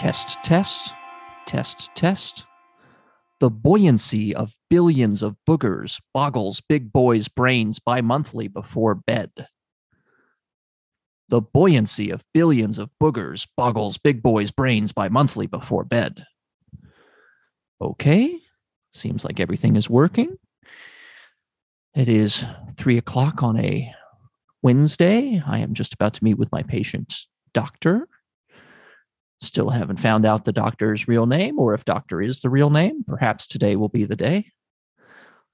[0.00, 0.94] Test, test,
[1.44, 2.46] test, test.
[3.38, 9.30] The buoyancy of billions of boogers boggles big boys' brains bi monthly before bed.
[11.28, 16.24] The buoyancy of billions of boogers boggles big boys' brains by monthly before bed.
[17.78, 18.38] Okay,
[18.94, 20.38] seems like everything is working.
[21.94, 22.42] It is
[22.78, 23.92] three o'clock on a
[24.62, 25.42] Wednesday.
[25.46, 27.14] I am just about to meet with my patient
[27.52, 28.08] doctor.
[29.40, 33.04] Still haven't found out the doctor's real name or if doctor is the real name.
[33.04, 34.52] Perhaps today will be the day.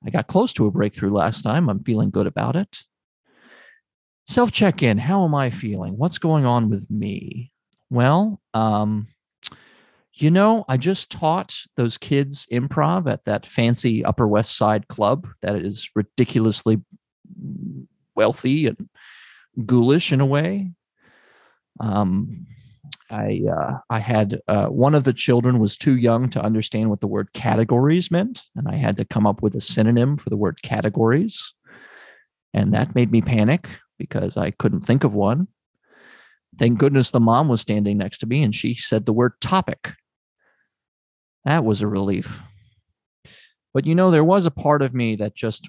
[0.05, 1.69] I got close to a breakthrough last time.
[1.69, 2.79] I'm feeling good about it.
[4.27, 4.99] Self check in.
[4.99, 5.97] How am I feeling?
[5.97, 7.53] What's going on with me?
[7.91, 9.07] Well, um,
[10.13, 15.29] you know, I just taught those kids improv at that fancy Upper West Side club
[15.43, 16.81] that is ridiculously
[18.15, 18.89] wealthy and
[19.65, 20.73] ghoulish in a way.
[21.79, 22.47] Um,
[23.11, 27.01] I uh, I had uh, one of the children was too young to understand what
[27.01, 30.37] the word categories meant, and I had to come up with a synonym for the
[30.37, 31.53] word categories,
[32.53, 35.49] and that made me panic because I couldn't think of one.
[36.59, 39.93] Thank goodness the mom was standing next to me and she said the word topic.
[41.45, 42.43] That was a relief.
[43.75, 45.69] But you know, there was a part of me that just,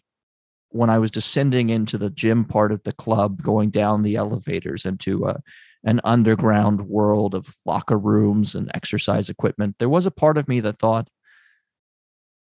[0.69, 4.85] when I was descending into the gym part of the club, going down the elevators
[4.85, 5.41] into a,
[5.88, 10.59] an underground world of locker rooms and exercise equipment, there was a part of me
[10.59, 11.09] that thought,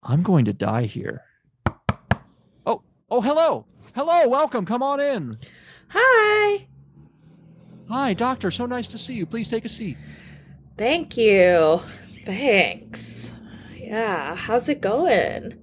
[0.01, 1.21] I'm going to die here.
[2.65, 3.67] Oh, oh, hello.
[3.93, 4.65] Hello, welcome.
[4.65, 5.37] Come on in.
[5.89, 6.67] Hi.
[7.87, 8.49] Hi, doctor.
[8.49, 9.27] So nice to see you.
[9.27, 9.97] Please take a seat.
[10.75, 11.81] Thank you.
[12.25, 13.35] Thanks.
[13.75, 15.53] Yeah, how's it going?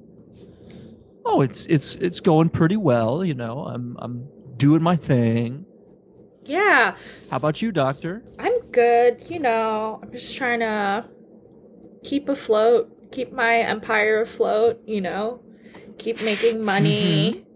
[1.25, 3.65] Oh, it's it's it's going pretty well, you know.
[3.65, 5.66] I'm I'm doing my thing.
[6.47, 6.97] Yeah.
[7.31, 8.23] How about you, doctor?
[8.39, 10.01] I'm good, you know.
[10.03, 11.05] I'm just trying to
[12.05, 15.43] keep afloat, keep my empire afloat, you know.
[15.99, 17.47] Keep making money.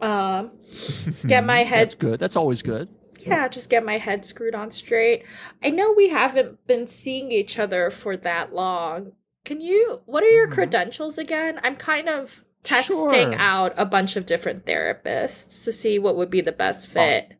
[0.00, 0.02] Mm-hmm.
[0.02, 0.52] Um
[1.26, 1.88] get my head.
[1.88, 2.20] That's good.
[2.20, 2.88] That's always good.
[3.26, 5.24] Yeah, just get my head screwed on straight.
[5.62, 9.12] I know we haven't been seeing each other for that long.
[9.44, 10.02] Can you?
[10.06, 10.54] What are your mm-hmm.
[10.54, 11.58] credentials again?
[11.62, 13.34] I'm kind of testing sure.
[13.34, 16.94] out a bunch of different therapists to see what would be the best oh.
[16.94, 17.38] fit.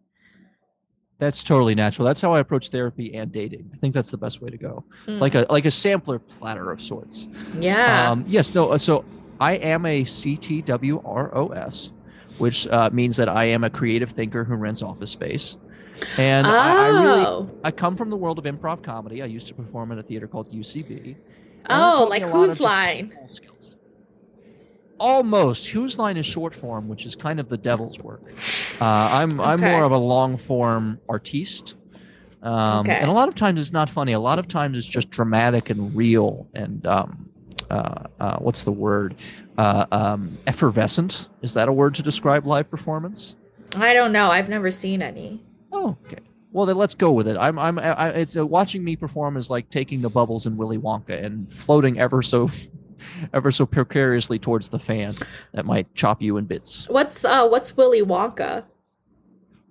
[1.19, 2.07] That's totally natural.
[2.07, 3.71] That's how I approach therapy and dating.
[3.75, 4.85] I think that's the best way to go.
[5.07, 5.19] Mm.
[5.19, 7.29] Like a like a sampler platter of sorts.
[7.59, 8.11] Yeah.
[8.11, 8.55] Um, yes.
[8.55, 8.71] No.
[8.71, 9.05] Uh, so
[9.41, 11.91] I am a CTWROS
[12.39, 15.57] which uh, means that I am a creative thinker who rents office space.
[16.17, 16.51] And oh.
[16.51, 17.51] I, I, really oh.
[17.65, 19.23] I come from the world of improv comedy.
[19.23, 21.17] I used to perform in a theater called UCB.
[21.69, 23.17] Oh, like whose line?
[24.99, 25.69] Almost.
[25.69, 28.33] Whose line is short form, which is kind of the devil's work.
[28.81, 29.51] Uh, I'm okay.
[29.51, 31.75] I'm more of a long form artiste.
[32.43, 32.97] Um, okay.
[32.97, 34.13] And a lot of times it's not funny.
[34.13, 37.29] A lot of times it's just dramatic and real and um,
[37.71, 39.17] uh, uh, what's the word?
[39.57, 41.29] Uh, um, effervescent.
[41.43, 43.37] Is that a word to describe live performance?
[43.77, 44.31] I don't know.
[44.31, 45.43] I've never seen any.
[45.73, 46.23] Oh, okay.
[46.53, 47.37] Well, then let's go with it.
[47.37, 50.79] I'm, I'm, I, it's uh, watching me perform is like taking the bubbles in Willy
[50.79, 52.51] Wonka and floating ever so,
[53.33, 55.15] ever so precariously towards the fan
[55.53, 56.87] that might chop you in bits.
[56.89, 58.65] What's, uh, what's Willy Wonka?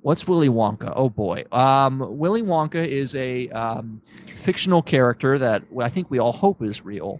[0.01, 0.93] What's Willy Wonka?
[0.95, 1.43] Oh boy.
[1.51, 4.01] Um, Willy Wonka is a um,
[4.39, 7.19] fictional character that I think we all hope is real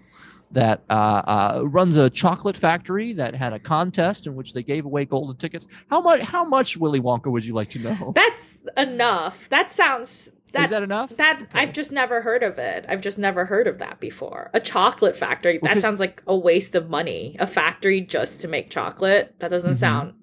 [0.52, 4.86] that uh, uh, runs a chocolate factory that had a contest in which they gave
[4.86, 5.68] away golden tickets.
[5.90, 6.22] How much?
[6.22, 8.14] How much Willy Wonka would you like to know?
[8.16, 9.50] That's enough.
[9.50, 10.32] That sounds.
[10.54, 11.16] That, Is that enough?
[11.18, 11.50] That okay.
[11.54, 12.86] I've just never heard of it.
[12.88, 14.50] I've just never heard of that before.
[14.54, 15.60] A chocolate factory.
[15.62, 17.36] That sounds like a waste of money.
[17.40, 19.36] A factory just to make chocolate.
[19.40, 19.80] That doesn't mm-hmm.
[19.80, 20.14] sound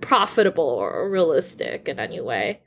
[0.00, 2.60] profitable or realistic in any way.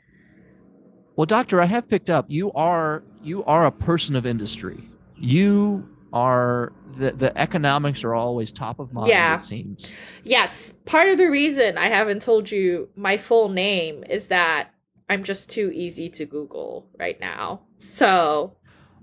[1.16, 4.84] Well, doctor, I have picked up you are you are a person of industry.
[5.18, 9.10] You are the the economics are always top of mind.
[9.10, 9.36] Yeah.
[9.36, 9.92] It seems.
[10.24, 14.73] Yes, part of the reason I haven't told you my full name is that
[15.10, 17.62] I'm just too easy to Google right now.
[17.80, 18.58] So,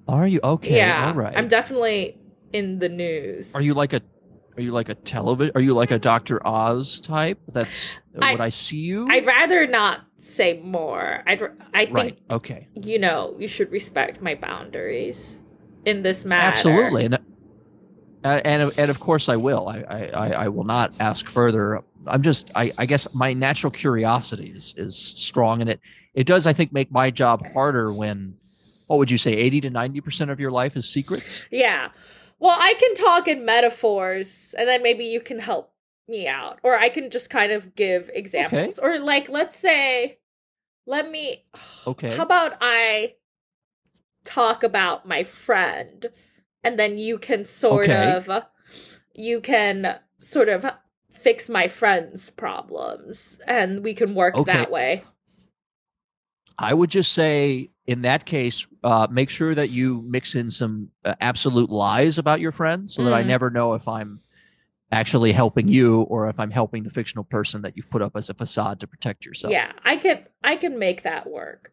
[0.08, 0.76] Are you okay?
[0.76, 1.36] yeah, All right.
[1.36, 2.18] I'm definitely
[2.52, 3.54] in the news.
[3.54, 4.00] Are you like a
[4.56, 5.52] are you like a television?
[5.54, 7.38] Are you like a Doctor Oz type?
[7.52, 9.06] That's I- would I see you?
[9.08, 11.22] I'd rather not say more.
[11.26, 11.42] I'd
[11.72, 12.18] I think right.
[12.30, 12.68] Okay.
[12.74, 15.38] you know, you should respect my boundaries
[15.84, 16.48] in this matter.
[16.56, 17.04] Absolutely.
[17.06, 17.18] And,
[18.24, 19.68] and and of course I will.
[19.68, 19.80] I,
[20.14, 21.82] I I- will not ask further.
[22.06, 25.80] I'm just I, I guess my natural curiosity is is strong and it
[26.14, 28.34] it does I think make my job harder when
[28.86, 31.46] what would you say 80 to 90 percent of your life is secrets.
[31.50, 31.90] Yeah.
[32.38, 35.72] Well, I can talk in metaphors and then maybe you can help
[36.08, 36.58] me out.
[36.62, 38.78] Or I can just kind of give examples.
[38.78, 40.18] Or like let's say
[40.86, 41.44] let me
[41.86, 42.16] Okay.
[42.16, 43.14] How about I
[44.24, 46.06] talk about my friend
[46.62, 48.12] and then you can sort Okay.
[48.12, 48.28] of
[49.14, 50.64] you can sort of
[51.10, 54.52] fix my friend's problems and we can work Okay.
[54.52, 55.02] that way.
[56.58, 60.90] I would just say in that case, uh, make sure that you mix in some
[61.04, 63.26] uh, absolute lies about your friend, so that I Mm.
[63.26, 64.20] never know if I'm
[64.92, 68.28] actually helping you or if I'm helping the fictional person that you've put up as
[68.28, 69.52] a facade to protect yourself.
[69.52, 71.72] Yeah, I can I can make that work.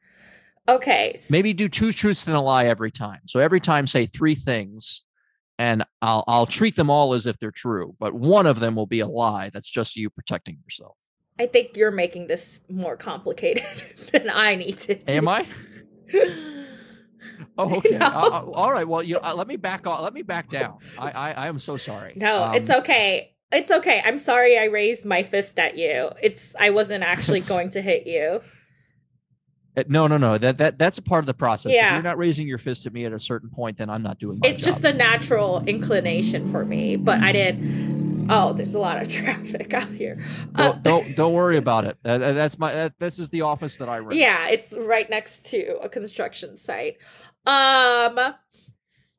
[0.68, 1.18] Okay.
[1.30, 3.22] Maybe do two truths and a lie every time.
[3.26, 5.04] So every time say three things,
[5.58, 8.86] and I'll I'll treat them all as if they're true, but one of them will
[8.86, 9.50] be a lie.
[9.50, 10.96] That's just you protecting yourself.
[11.40, 13.64] I think you're making this more complicated
[14.12, 14.96] than I need to.
[14.96, 15.04] do.
[15.08, 15.48] Am I?
[17.60, 17.98] Oh, okay.
[17.98, 18.06] No.
[18.06, 18.88] Uh, uh, all right.
[18.88, 20.02] Well, you know, uh, let me back off.
[20.02, 20.78] Let me back down.
[20.98, 22.14] I I, I am so sorry.
[22.16, 23.34] No, Um, it's okay.
[23.52, 24.02] It's okay.
[24.06, 26.10] I'm sorry I raised my fist at you.
[26.22, 28.42] It's I wasn't actually going to hit you.
[29.78, 30.38] Uh, No, no, no.
[30.38, 31.70] That that that's a part of the process.
[31.70, 31.94] If Yeah.
[31.94, 34.40] you're not raising your fist at me at a certain point, then I'm not doing
[34.44, 38.28] It's just a natural inclination for me, but I didn't.
[38.30, 40.20] Oh, there's a lot of traffic out here.
[40.56, 41.98] Uh, don't, don't don't worry about it.
[42.04, 42.74] That's my.
[42.74, 44.20] That, this is the office that I rent.
[44.20, 46.98] yeah, it's right next to a construction site.
[47.46, 48.18] Um,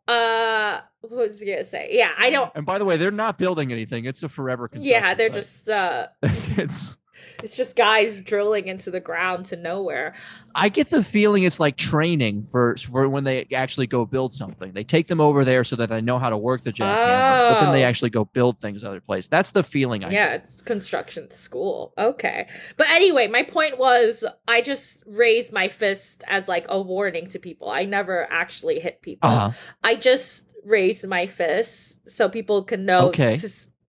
[0.08, 1.88] uh, what was I gonna say?
[1.92, 2.50] Yeah, I don't.
[2.54, 4.04] And by the way, they're not building anything.
[4.04, 4.68] It's a forever.
[4.68, 5.02] Construction.
[5.02, 6.08] Yeah, they're construction just uh,
[6.62, 6.96] it's.
[7.42, 10.14] It's just guys drilling into the ground to nowhere.
[10.54, 14.72] I get the feeling it's like training for for when they actually go build something.
[14.72, 17.60] They take them over there so that they know how to work the jackhammer, but
[17.60, 17.88] then they Oh.
[17.88, 19.26] actually go build things other place.
[19.28, 20.44] That's the feeling I yeah, get.
[20.44, 21.92] it's construction school.
[21.96, 22.48] Okay.
[22.76, 27.38] But anyway, my point was I just raised my fist as like a warning to
[27.38, 27.70] people.
[27.70, 29.30] I never actually hit people.
[29.30, 29.50] Uh-huh.
[29.84, 33.36] I just raised my fist so people can know Okay.
[33.36, 33.48] to,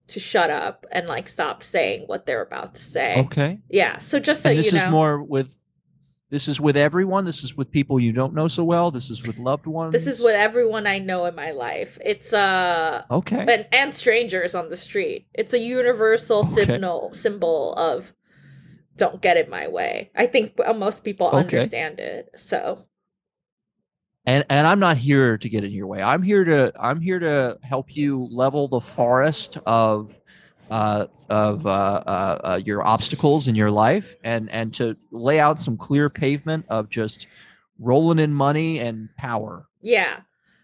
[0.09, 3.15] to shut up and like stop saying what they're about to say.
[3.17, 3.59] Okay.
[3.69, 3.97] Yeah.
[3.97, 5.55] So just so and this you is more with
[6.31, 7.25] this is with everyone.
[7.25, 8.91] This is with people you don't know so well.
[8.91, 9.93] This is with loved ones.
[9.93, 11.97] this is what everyone I know in my life.
[12.03, 13.45] It's uh Okay.
[13.47, 15.27] and, and strangers on the street.
[15.33, 16.65] It's a universal Okay.
[16.65, 18.13] symbol symbol of
[18.97, 20.11] don't get in my way.
[20.15, 21.37] I think most people Okay.
[21.39, 22.31] understand it.
[22.35, 22.85] So
[24.25, 26.01] and and I'm not here to get in your way.
[26.01, 30.19] I'm here to I'm here to help you level the forest of
[30.69, 35.59] uh, of uh, uh, uh, your obstacles in your life, and and to lay out
[35.59, 37.27] some clear pavement of just
[37.79, 39.67] rolling in money and power.
[39.81, 40.21] yeah.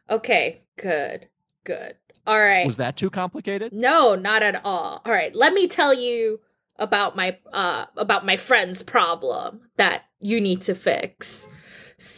[0.09, 0.61] Okay.
[0.77, 1.29] Good.
[1.63, 1.95] Good.
[2.27, 2.67] All right.
[2.67, 3.73] Was that too complicated?
[3.73, 5.01] No, not at all.
[5.05, 6.39] All right, let me tell you
[6.77, 11.47] about my uh about my friend's problem that you need to fix.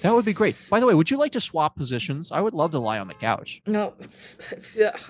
[0.01, 0.67] That would be great.
[0.71, 2.31] By the way, would you like to swap positions?
[2.31, 3.61] I would love to lie on the couch.
[3.67, 3.93] No,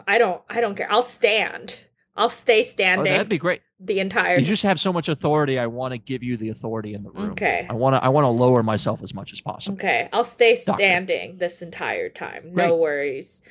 [0.07, 0.41] I don't.
[0.49, 0.91] I don't care.
[0.91, 1.83] I'll stand.
[2.15, 3.61] I'll stay Oh, standing that'd be great.
[3.79, 4.39] the entire.
[4.39, 5.59] You just have so much authority.
[5.59, 7.31] I want to give you the authority in the room.
[7.31, 7.67] okay.
[7.69, 8.03] I want to.
[8.03, 9.75] I want to lower myself as much as possible.
[9.77, 10.73] Okay, I'll stay Doctor.
[10.81, 12.53] standing this entire time.
[12.53, 12.67] Great.
[12.67, 13.41] No worries.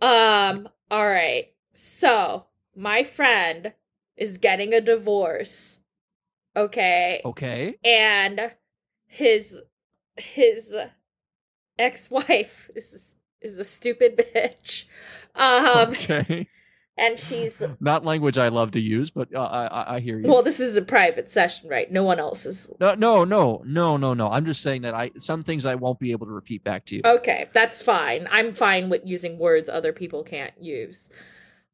[0.00, 0.68] Um.
[0.90, 1.48] All right.
[1.72, 3.72] So my friend
[4.16, 5.78] is getting a divorce.
[6.56, 7.20] Okay.
[7.24, 7.76] Okay.
[7.84, 8.52] and
[9.06, 9.60] his
[10.18, 10.74] his
[11.78, 14.84] ex-wife is is a stupid bitch
[15.36, 16.48] um okay.
[16.96, 20.28] and she's Not language I love to use, but uh, I, I- I hear you.
[20.28, 23.96] well this is a private session right no one else is no, no, no, no,
[23.96, 24.28] no, no.
[24.28, 26.96] I'm just saying that I some things I won't be able to repeat back to
[26.96, 27.00] you.
[27.04, 31.08] okay that's fine i'm fine with using words other people can't use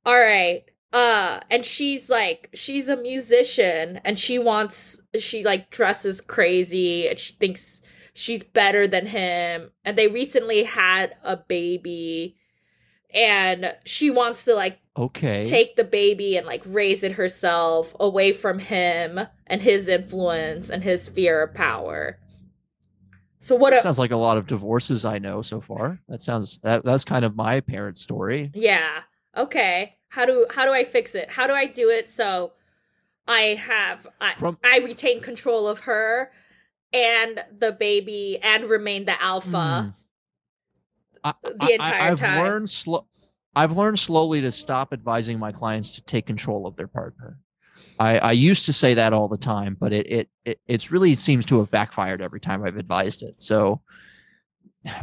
[0.05, 6.21] all right uh and she's like she's a musician and she wants she like dresses
[6.21, 7.81] crazy and she thinks
[8.15, 12.37] she's better than him and they recently had a baby
[13.13, 15.45] and she wants to like Okay.
[15.45, 19.19] take the baby and like raise it herself away from him
[19.49, 22.19] and his influence and his fear of power
[23.41, 23.75] So what?
[23.75, 25.99] A, sounds like a lot of divorces I know so far.
[26.09, 28.51] That sounds that that's kind of my parents' story.
[28.55, 29.01] Yeah.
[29.37, 29.97] Okay.
[30.09, 31.31] How do how do I fix it?
[31.31, 32.53] How do I do it so
[33.27, 36.31] I have I, From- I retain control of her
[36.95, 39.95] and the baby and remain the alpha.
[39.95, 40.01] Hmm.
[41.25, 42.45] I, the I- entire I, have time.
[42.45, 43.07] learned slow.
[43.57, 47.39] I've learned slowly to stop advising my clients to take control of their partner.
[48.01, 51.15] I, I used to say that all the time, but it, it it it's really
[51.15, 53.41] seems to have backfired every time I've advised it.
[53.41, 53.81] So,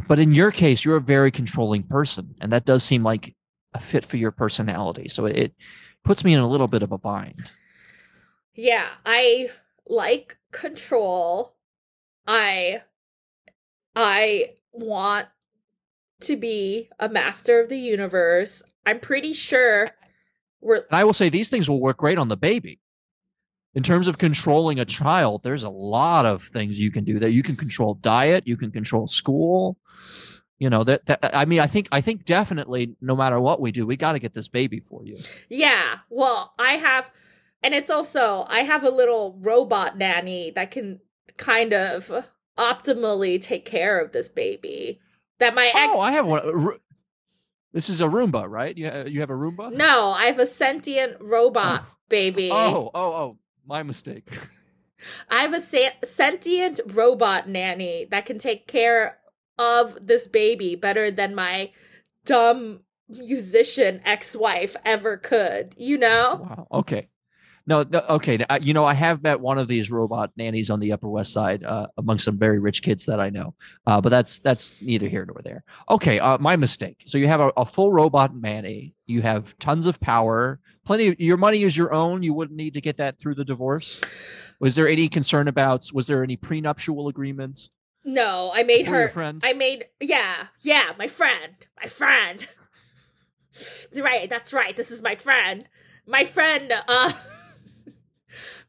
[0.06, 3.34] but in your case, you're a very controlling person, and that does seem like
[3.72, 5.08] a fit for your personality.
[5.08, 5.54] So it
[6.04, 7.50] puts me in a little bit of a bind.
[8.54, 9.48] Yeah, I
[9.86, 11.51] like control.
[12.26, 12.82] I
[13.94, 15.28] I want
[16.20, 18.62] to be a master of the universe.
[18.86, 19.90] I'm pretty sure
[20.60, 22.80] we're And I will say these things will work great on the baby.
[23.74, 27.30] In terms of controlling a child, there's a lot of things you can do that
[27.30, 29.78] you can control diet, you can control school.
[30.58, 33.72] You know, that, that I mean, I think I think definitely no matter what we
[33.72, 35.18] do, we got to get this baby for you.
[35.48, 37.10] Yeah, well, I have,
[37.64, 41.00] and it's also, I have a little robot nanny that can
[41.36, 42.10] kind of
[42.58, 45.00] optimally take care of this baby.
[45.38, 45.92] That my ex.
[45.94, 46.78] Oh, I have one.
[47.72, 48.76] This is a Roomba, right?
[48.76, 49.72] You you have a Roomba?
[49.72, 51.24] No, I have a sentient oh.
[51.24, 52.50] robot baby.
[52.52, 54.28] Oh, oh, oh, my mistake.
[55.30, 59.18] I have a sa- sentient robot nanny that can take care
[59.58, 61.72] of this baby better than my
[62.24, 65.74] dumb musician ex-wife ever could.
[65.76, 66.40] You know?
[66.42, 66.68] Wow.
[66.80, 67.08] Okay.
[67.66, 68.44] No, no okay.
[68.50, 71.32] I- You know, I have met one of these robot nannies on the Upper West
[71.32, 73.54] Side uh, among some very rich kids that I know.
[73.86, 75.64] Uh, but that's that's neither here nor there.
[75.90, 77.02] Okay, uh, my mistake.
[77.06, 78.94] So you have a, a full robot nanny.
[79.06, 80.60] You have tons of power.
[80.84, 81.08] Plenty.
[81.08, 82.22] Of, your money is your own.
[82.22, 84.00] You wouldn't need to get that through the divorce.
[84.60, 85.86] Was there any concern about?
[85.92, 87.70] Was there any prenuptial agreements?
[88.04, 89.40] No, I made her friend?
[89.44, 91.54] I made yeah, yeah, my friend.
[91.80, 92.48] My friend.
[93.96, 94.76] right, that's right.
[94.76, 95.68] This is my friend.
[96.06, 97.12] My friend uh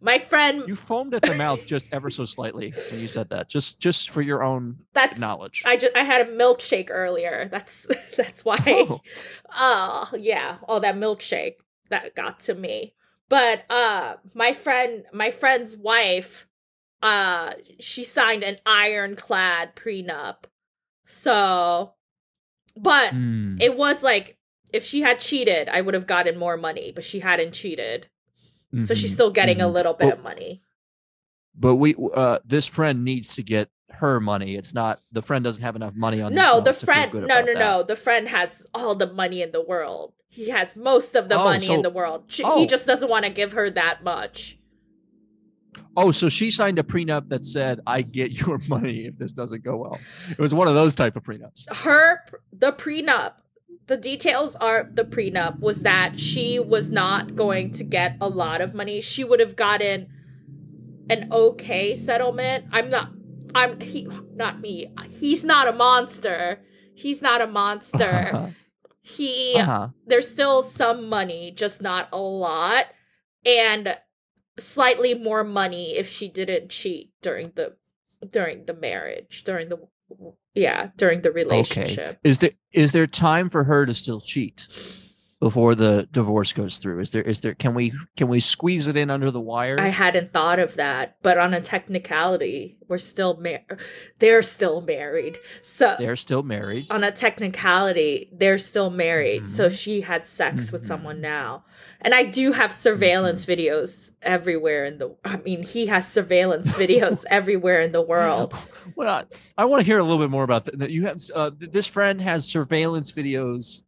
[0.03, 3.47] my friend You foamed at the mouth just ever so slightly when you said that.
[3.49, 5.63] Just just for your own that's knowledge.
[5.65, 7.47] I just I had a milkshake earlier.
[7.49, 8.59] That's that's why.
[8.67, 9.01] Oh.
[9.57, 10.57] Oh, yeah.
[10.67, 11.55] all that milkshake
[11.89, 12.93] that got to me.
[13.29, 16.45] But uh my friend my friend's wife
[17.01, 20.43] uh she signed an ironclad prenup.
[21.05, 21.93] So
[22.75, 23.57] but Hmm.
[23.61, 24.37] it was like
[24.71, 28.07] if she had cheated, I would have gotten more money, but she hadn't cheated.
[28.81, 29.13] So she's Mhm.
[29.13, 29.73] still getting a Mhm.
[29.73, 30.61] little bit Well, of money.
[31.55, 35.61] but we uh this friend needs to get her money it's not the friend doesn't
[35.61, 37.59] have enough money on No, the themselves to feel friend no no that.
[37.59, 37.83] no.
[37.83, 40.13] The friend has all the money in the world.
[40.29, 42.23] He has most of the Oh, money so- in the world.
[42.27, 42.57] She, oh.
[42.59, 44.57] He just doesn't want to give her that much.
[45.95, 49.63] oh so she signed a prenup that said i get your money if this doesn't
[49.63, 49.99] go well
[50.31, 52.19] it was one of those type of prenups Her
[52.51, 53.33] the prenup
[53.87, 58.61] the details are the prenup was that she was not going to get a lot
[58.61, 59.01] of money.
[59.01, 60.07] She would have gotten
[61.09, 62.65] an okay settlement.
[62.71, 63.11] I'm not
[63.53, 64.93] I'm he not me.
[65.09, 66.61] He's not a monster.
[66.95, 68.55] He's not a monster.
[69.01, 69.89] he uh-huh.
[70.05, 72.85] there's still some money, just not a lot,
[73.45, 73.97] and
[74.57, 77.75] slightly more money if she didn't cheat during the
[78.31, 79.79] during the marriage, during the
[80.55, 82.19] yeah, during the relationship.
[82.23, 84.67] is there is there time for her to still cheat
[85.39, 88.95] before the divorce goes through is there is there can we can we squeeze it
[88.95, 93.35] in under the wire I hadn't thought of that, but on a technicality, we're still
[93.35, 93.65] married
[94.19, 95.39] they're still married.
[95.61, 99.49] So they're still married on a technicality, they're still married.
[99.49, 99.77] So Mhm.
[99.77, 100.87] she had sex with Mhm.
[100.87, 101.65] someone now.
[101.99, 107.25] And I do have surveillance videos everywhere in the I mean, he has surveillance videos
[107.29, 108.53] everywhere in the world.
[108.95, 109.25] well
[109.57, 111.87] i, I want to hear a little bit more about that you have uh, this
[111.87, 113.81] friend has surveillance videos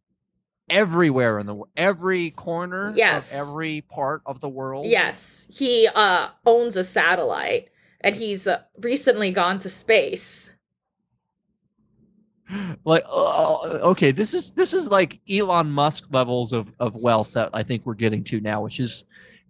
[0.68, 3.32] everywhere in the every corner Yes.
[3.32, 7.68] of every part of the world Yes, he uh owns a satellite
[8.00, 10.50] and he's uh, recently gone to space.
[12.84, 17.50] like uh, okay this is this is like elon musk levels of of wealth that
[17.52, 19.04] i think we're getting to now which is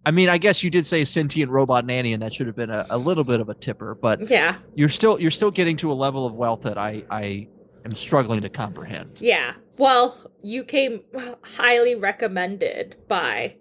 [0.06, 2.70] i mean i guess you did say sentient robot nanny and that should have been
[2.70, 4.56] a, a little bit of a tipper but Yeah.
[4.74, 7.46] you're still you're still getting to a level of wealth that i i
[7.84, 9.52] am struggling to comprehend Yeah.
[9.78, 11.02] Well, you came
[11.42, 13.56] highly recommended by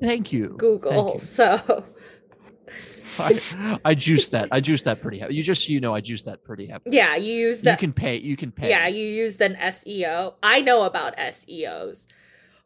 [0.00, 1.10] thank you Google.
[1.10, 1.20] Thank you.
[1.20, 1.84] So,
[3.18, 6.24] I, I juiced that i juiced that pretty heavy you just you know i juiced
[6.24, 9.40] that pretty heavy yeah, you used you can pay you can pay Yeah, you used
[9.42, 10.34] an SEO.
[10.42, 12.06] I know about SEOs.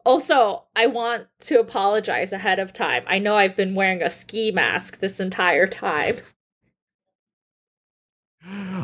[0.06, 3.02] Also, I want to apologize ahead of time.
[3.08, 6.18] I know I've been wearing a ski mask this entire time.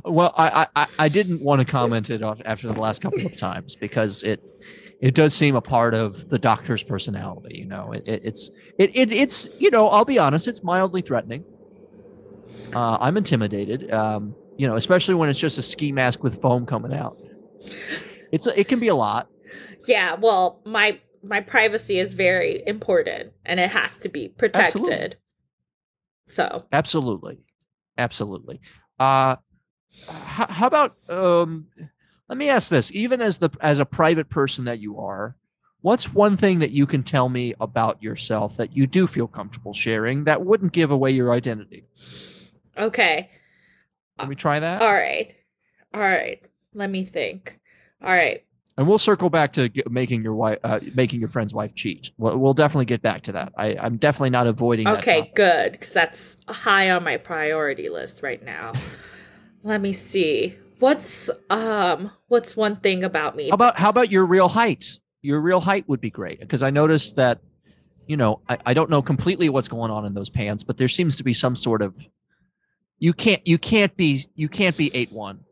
[0.05, 3.76] Well, I, I I didn't want to comment it after the last couple of times
[3.76, 4.43] because it
[5.00, 7.59] it does seem a part of the doctor's personality.
[7.59, 8.50] You know, it, it it's
[8.81, 11.45] it, it it's you know I'll be honest, it's mildly threatening.
[12.75, 13.93] Uh, I'm intimidated.
[13.93, 17.17] Um, you know, especially when it's just a ski mask with foam coming out.
[18.33, 19.29] It's a, it can be a lot.
[19.87, 24.83] Yeah, well, my my privacy is very important and it has to be protected.
[24.83, 25.12] Absolutely.
[26.29, 27.38] So Absolutely,
[27.99, 28.61] absolutely.
[28.99, 29.37] Uh,
[30.09, 31.67] how, how about um,
[32.29, 35.37] let me ask this: even as the as a private person that you are,
[35.83, 39.73] what's one thing that you can tell me about yourself that you do feel comfortable
[39.75, 41.85] sharing that wouldn't give away your identity?
[42.76, 43.31] Okay.
[44.19, 44.83] Let me try that.
[44.83, 45.35] All right.
[45.93, 46.41] All right.
[46.75, 47.61] Let me think.
[48.02, 48.45] All right.
[48.79, 52.11] And we'll circle back to making your wife, uh, making your friend's wife cheat.
[52.17, 53.52] We'll, we'll definitely get back to that.
[53.57, 54.88] I, I'm definitely not avoiding.
[54.88, 58.73] Okay, good, because that's high on my priority list right now.
[59.62, 60.57] Let me see.
[60.79, 63.50] What's um, what's one thing about me?
[63.50, 64.99] How about how about your real height?
[65.21, 67.38] Your real height would be great because I noticed that,
[68.09, 70.88] you know, I, I don't know completely what's going on in those pants, but there
[70.88, 71.97] seems to be some sort of.
[72.99, 75.45] You can't you can't be you can't be eight one.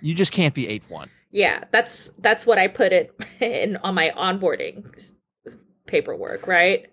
[0.00, 1.08] You just can't be eight one.
[1.32, 5.12] Yeah, that's that's what I put it in on my onboarding
[5.86, 6.86] paperwork, right?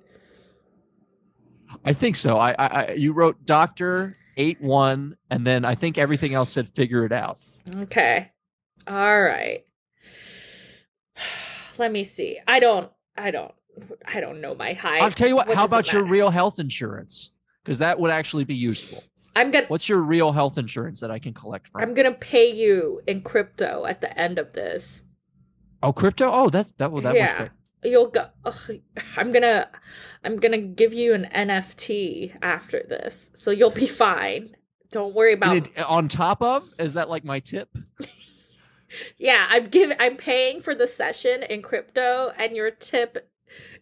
[1.86, 2.38] I think so.
[2.38, 7.06] I, I you wrote doctor eight one, and then I think everything else said figure
[7.06, 7.40] it out.
[7.76, 8.32] Okay,
[8.88, 9.64] all right.
[11.78, 12.40] Let me see.
[12.48, 12.90] I don't.
[13.18, 13.54] I don't.
[14.06, 15.02] I don't know my height.
[15.02, 15.48] I'll tell you what.
[15.48, 17.32] what how about your real health insurance?
[17.64, 19.04] Because that would actually be useful.
[19.40, 19.66] I'm gonna.
[19.68, 21.82] What's your real health insurance that I can collect from?
[21.82, 25.04] I'm gonna pay you in crypto at the end of this.
[25.82, 26.30] oh, crypto.
[26.32, 27.42] Oh, that that will that Yeah.
[27.42, 27.50] was
[27.82, 27.92] great.
[27.92, 28.28] You'll go.
[28.46, 28.72] Ugh,
[29.16, 29.70] I'm gonna.
[30.24, 34.56] I'm gonna give you an NFT after this, so you'll be fine.
[34.92, 35.56] Don't worry about.
[35.56, 37.70] It- on top of, is that like my tip?
[39.20, 39.96] Yeah, I'm giving.
[40.00, 43.30] I'm paying for the session in crypto, and your tip,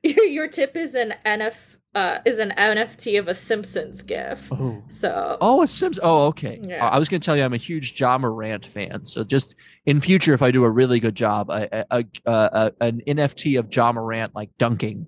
[0.03, 1.77] your, your tip is an NF.
[1.97, 4.51] Uh, is an NFT of a Simpsons gif.
[4.51, 4.83] Oh.
[4.87, 5.99] So Oh, a Sims.
[6.03, 6.59] Oh, okay.
[6.61, 6.85] Yeah.
[6.85, 9.03] I was going to tell you I'm a huge Ja Morant fan.
[9.03, 9.55] So just
[9.87, 13.57] in future, if I do a really good job, a, a, a, a an NFT
[13.57, 15.07] of Ja Morant like dunking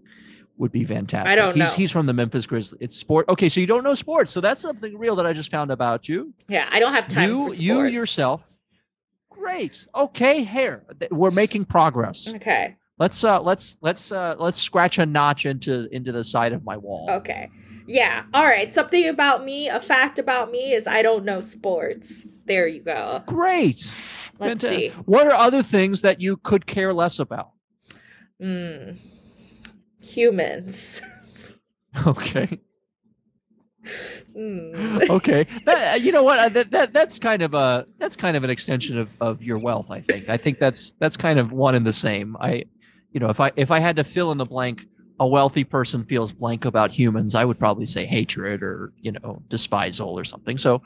[0.58, 1.32] would be fantastic.
[1.32, 1.70] I don't he's, know.
[1.76, 2.82] He's from the Memphis Grizzlies.
[2.82, 3.30] It's sport.
[3.30, 4.32] Okay, so you don't know sports.
[4.32, 6.34] So that's something real that I just found about you.
[6.48, 8.42] yeah, I don't have time you you yourself.
[9.30, 9.86] Great.
[9.94, 12.28] Okay, here we're making progress.
[12.28, 12.78] Okay.
[13.00, 16.76] Let's uh let's let's uh let's scratch a notch into into the side of my
[16.78, 17.10] wall.
[17.10, 17.50] Okay.
[17.88, 18.24] Yeah.
[18.34, 18.72] All right.
[18.72, 22.28] Something about me, a fact about me is I don't know sports.
[22.46, 23.24] There you go.
[23.26, 23.92] Great.
[24.38, 24.90] Let's see.
[25.06, 27.52] What are other things that you could care less about?
[28.42, 29.00] Mm.
[30.02, 31.02] Humans.
[32.06, 32.60] Okay.
[34.38, 35.10] Mm.
[35.10, 35.48] Okay.
[35.66, 36.38] That, uh, you know what?
[36.38, 39.58] Uh, That, that that's kind of a that's kind of an extension of, of your
[39.58, 39.90] wealth.
[39.90, 40.30] I think.
[40.30, 42.38] I think that's that's kind of one and the same.
[42.40, 42.66] I,
[43.12, 44.86] you know, if I if I had to fill in the blank,
[45.20, 47.36] a wealthy person feels blank about humans.
[47.36, 50.58] I would probably say hatred or you know despisal or something.
[50.58, 50.82] So,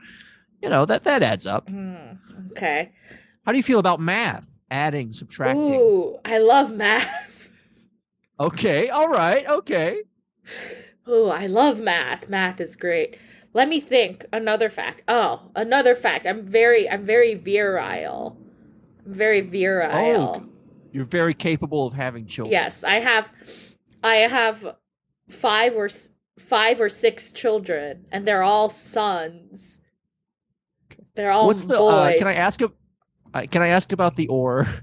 [0.62, 1.68] you know that that adds up.
[1.68, 2.18] Mm.
[2.52, 2.92] Okay.
[3.46, 4.46] How do you feel about math?
[4.72, 5.76] Adding, subtracting.
[5.76, 7.50] Ooh, I love math.
[8.40, 8.90] Okay.
[8.90, 9.48] All right.
[9.48, 10.02] Okay.
[11.08, 12.30] Ooh, I love math.
[12.30, 13.18] Math is great.
[13.54, 14.26] Let me think.
[14.34, 15.04] Another fact.
[15.08, 16.26] Oh, another fact.
[16.26, 18.38] I'm very, I'm very virile.
[19.06, 20.44] I'm very virile.
[20.44, 20.50] Oh,
[20.94, 22.52] you're very capable of having children.
[22.54, 23.32] Yes, I have.
[24.04, 24.76] I have
[25.30, 25.90] five or
[26.40, 29.82] five or six children, and they're all sons.
[31.16, 31.78] They're all What's the?
[31.78, 32.16] boys.
[32.16, 32.62] Uh, can I ask?
[32.62, 32.72] A,
[33.34, 34.68] uh, can I ask about the or?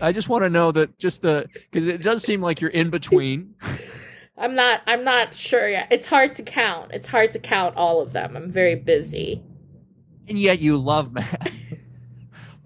[0.00, 2.90] I just want to know that just the because it does seem like you're in
[2.90, 3.54] between.
[4.38, 4.80] I'm not.
[4.86, 5.88] I'm not sure yet.
[5.90, 6.92] It's hard to count.
[6.92, 8.36] It's hard to count all of them.
[8.36, 9.42] I'm very busy.
[10.28, 11.54] and yet you love math.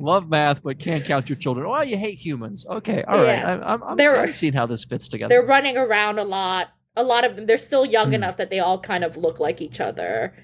[0.00, 1.66] Love math, but can't count your children.
[1.68, 2.66] Oh, you hate humans.
[2.68, 3.38] Okay, all right.
[3.38, 3.58] Yeah.
[3.62, 5.28] I, I'm, I'm, They're- I'm seeing how this fits together.
[5.28, 6.68] They're running around a lot.
[6.96, 7.46] A lot of them.
[7.46, 8.14] They're still young Hmm.
[8.14, 10.34] enough that they all kind of look like each other.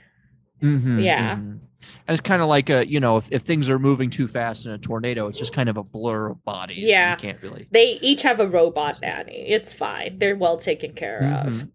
[0.62, 1.36] Mhm, Yeah.
[1.36, 1.58] mhm.
[2.08, 4.64] And it's kind of like a, you know, if, if things are moving too fast
[4.64, 6.78] in a tornado, it's just kind of a blur of bodies.
[6.84, 7.10] Yeah.
[7.12, 7.68] You can't really.
[7.70, 9.44] They each have a robot nanny.
[9.48, 10.18] It's fine.
[10.18, 11.68] They're well taken care of.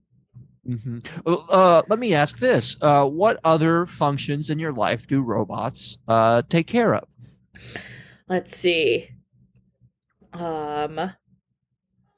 [0.65, 5.97] hmm Uh, let me ask this: uh, What other functions in your life do robots
[6.07, 7.03] uh, take care of?
[8.27, 9.09] Let's see.
[10.33, 11.13] Um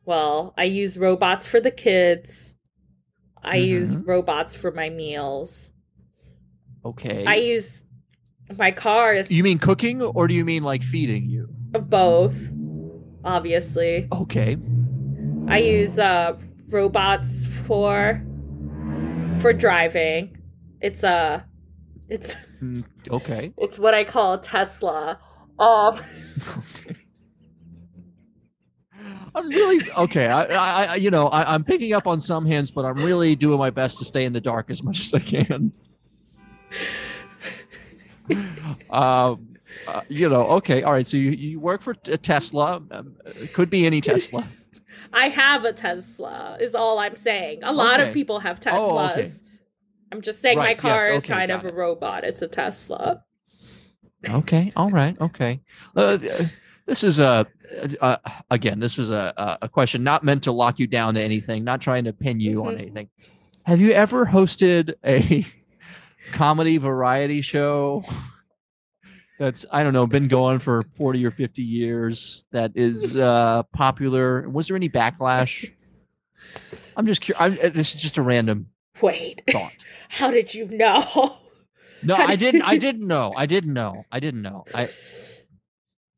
[0.05, 2.55] well, I use robots for the kids.
[3.41, 4.05] I use Mhm.
[4.07, 5.71] robots for my meals.
[6.85, 7.25] Okay.
[7.25, 7.83] I use
[8.57, 9.31] my cars.
[9.31, 11.47] you mean cooking, or do you mean like feeding you?
[11.89, 12.35] both,
[13.23, 14.07] obviously.
[14.11, 14.57] Okay.
[15.47, 16.37] I use uh
[16.69, 18.21] robots for
[19.39, 20.37] for driving.
[20.81, 21.45] It's a
[22.09, 23.53] It's Mm, okay.
[23.57, 25.19] it's what I call Tesla.
[25.63, 25.99] Um
[29.35, 30.27] I'm really okay.
[30.27, 30.43] I,
[30.93, 33.71] I, you know, I, I'm picking up on some hints, but I'm really doing my
[33.71, 35.71] best to stay in the dark as much as I can.
[38.89, 39.47] um,
[39.87, 41.07] uh, you know, okay, all right.
[41.07, 42.81] So you, you work for Tesla.
[42.91, 43.15] Um,
[43.53, 44.47] could be any Tesla.
[45.13, 47.59] I have a Tesla, is all I'm saying.
[47.63, 48.09] A lot Okay.
[48.09, 48.77] of people have Teslas.
[48.79, 49.31] Oh, okay.
[50.11, 52.23] I'm just saying Right, my yes, car is kind of a robot.
[52.23, 53.23] It's a Tesla.
[54.29, 55.59] Okay, all right, okay.
[55.95, 56.17] Uh,
[56.85, 57.45] this is a
[58.01, 58.17] uh,
[58.51, 58.79] again.
[58.79, 61.63] This is a a- question not meant to lock you down to anything.
[61.63, 62.79] Not trying to pin you on Mhm.
[62.79, 63.09] anything.
[63.65, 65.45] Have you ever hosted a
[66.33, 68.03] comedy variety show
[69.39, 74.49] that's I don't know been going for forty or fifty years that is uh, popular?
[74.49, 75.69] Was there any backlash?
[76.95, 77.57] I'm just curious.
[77.73, 78.67] This is just a random
[79.01, 79.71] Wait, thought.
[80.09, 81.35] how did you know?
[82.05, 82.61] No, I did didn't.
[82.63, 83.33] I didn't know.
[83.35, 84.03] I didn't know.
[84.11, 84.65] I didn't know.
[84.73, 84.87] I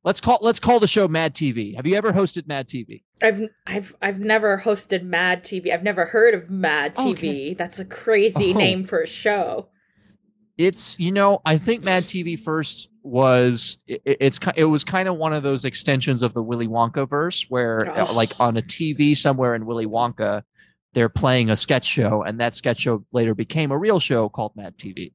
[0.04, 1.76] let's call let's call the show Mad TV.
[1.76, 3.04] Have you ever hosted Mad TV?
[3.22, 5.74] I've I've I've never hosted Mad TV.
[5.74, 7.12] I've never heard of Mad TV.
[7.12, 7.54] Okay.
[7.54, 8.58] That's a crazy Oh.
[8.58, 9.70] name for a show.
[10.58, 15.18] It's you know I think Mad TV first was it, it's it was kind of
[15.18, 18.14] one of those extensions of the Willy Wonka verse where uh, Oh.
[18.14, 20.44] like on a TV somewhere in Willy Wonka
[20.94, 24.54] they're playing a sketch show and that sketch show later became a real show called
[24.56, 25.12] Mad TV.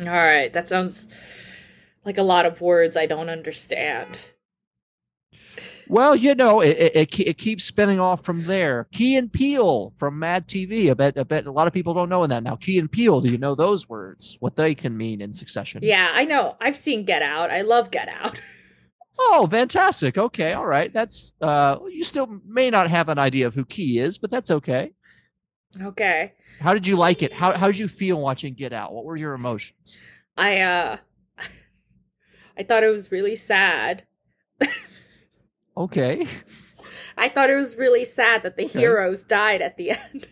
[0.00, 1.08] All right, that sounds
[2.04, 4.18] like a lot of words I don't understand.
[5.86, 8.88] Well, you know, it, it, it, it keeps spinning off from there.
[8.92, 10.90] Key and Peele from Mad TV.
[10.90, 12.56] I bet, I bet a lot of people don't know in that now.
[12.56, 14.36] Key and Peele, do you know those words?
[14.40, 15.80] What they can mean in succession?
[15.82, 16.56] Yeah, I know.
[16.60, 17.50] I've seen Get Out.
[17.50, 18.40] I love Get Out.
[19.16, 20.18] Oh, fantastic.
[20.18, 20.92] Okay, all right.
[20.92, 24.50] That's uh, you still may not have an idea of who Key is, but that's
[24.50, 24.92] okay.
[25.82, 26.32] Okay.
[26.60, 27.32] How did you like it?
[27.32, 28.94] How how did you feel watching Get Out?
[28.94, 29.96] What were your emotions?
[30.36, 30.96] I uh
[32.58, 34.04] I thought it was really sad.
[35.76, 36.26] Okay.
[37.16, 38.80] I thought it was really sad that the Okay.
[38.80, 40.28] heroes died at the end.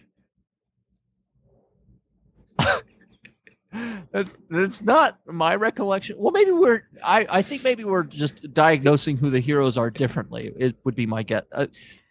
[4.12, 6.16] That's that's not my recollection.
[6.18, 10.52] Well, maybe we're I I think maybe we're just diagnosing who the heroes are differently.
[10.58, 11.44] It would be my guess.
[11.50, 11.66] Uh,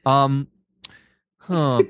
[0.06, 0.48] um,
[1.42, 1.84] huh.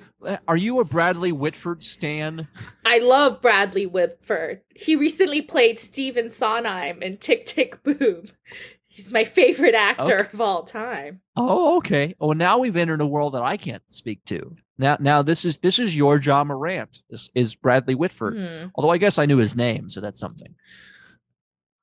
[0.47, 2.47] Are you a Bradley Whitford stan?
[2.85, 4.61] I love Bradley Whitford.
[4.75, 8.25] He recently played Stephen Sondheim in Tick Tick Boom.
[8.87, 10.29] He's my favorite actor Okay.
[10.33, 11.21] of all time.
[11.37, 12.13] Oh, okay.
[12.19, 14.55] Oh, now we've entered a world that I can't speak to.
[14.77, 17.01] Now, now this is this is your Ja Morant.
[17.09, 18.35] This is Bradley Whitford.
[18.35, 18.67] Hmm.
[18.75, 20.53] Although I guess I knew his name, so that's something.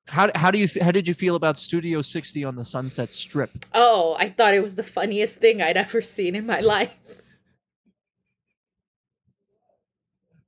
[0.07, 3.51] How how do you how did you feel about Studio 60 on the Sunset Strip?
[3.73, 7.18] Oh, I thought it was the funniest thing I'd ever seen in my life.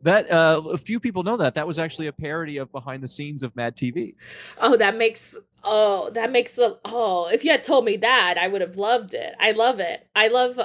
[0.03, 3.07] That uh, a few people know that that was actually a parody of behind the
[3.07, 4.15] scenes of Mad TV.
[4.59, 8.47] Oh, that makes oh, that makes a oh, if you had told me that, I
[8.47, 9.33] would have loved it.
[9.39, 10.07] I love it.
[10.15, 10.59] I love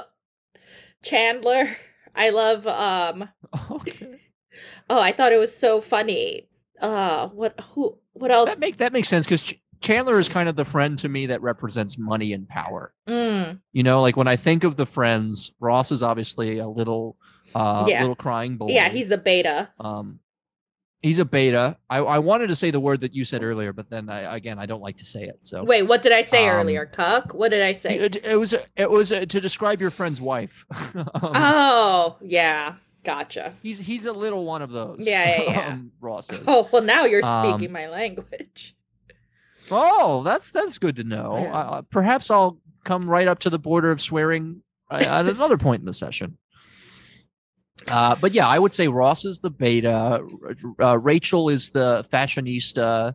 [1.03, 1.69] Chandler.
[2.15, 3.29] I love um
[3.71, 4.19] Okay,
[4.89, 6.49] oh, I thought it was so funny.
[6.81, 8.49] Uh what who what else?
[8.49, 11.27] that make that makes sense because Ch- Chandler is kind of the friend to me
[11.27, 12.93] that represents money and power.
[13.07, 17.15] Mm, You know, like when I think of the friends, Ross is obviously a little
[17.55, 18.01] uh Yeah.
[18.01, 18.67] little crying boy.
[18.69, 19.69] yeah, he's a beta.
[19.79, 20.19] um
[21.01, 21.77] he's a beta.
[21.89, 24.57] I, I wanted to say the word that you said earlier, but then I again
[24.59, 25.37] I don't like to say it.
[25.41, 26.85] So Wait, what did I say Um, earlier?
[26.85, 27.33] Cuck?
[27.33, 27.97] What did I say?
[27.99, 30.65] it, it was it was uh, to describe your friend's wife.
[30.95, 32.75] Um, oh, yeah.
[33.03, 33.53] Gotcha.
[33.63, 34.97] he's he's a little one of those.
[35.07, 35.67] Yeah, yeah, yeah.
[35.73, 36.41] um, Ross is.
[36.47, 38.75] Oh, well now you're Um, speaking my language.
[39.71, 41.37] Oh, that's that's good to know.
[41.43, 41.57] Yeah.
[41.57, 45.81] Uh, perhaps I'll come right up to the border of swearing uh, at another point
[45.81, 46.37] in the session.
[47.87, 50.25] Uh, but yeah, I would say Ross is the beta.
[50.79, 53.13] Uh, Rachel is the fashionista.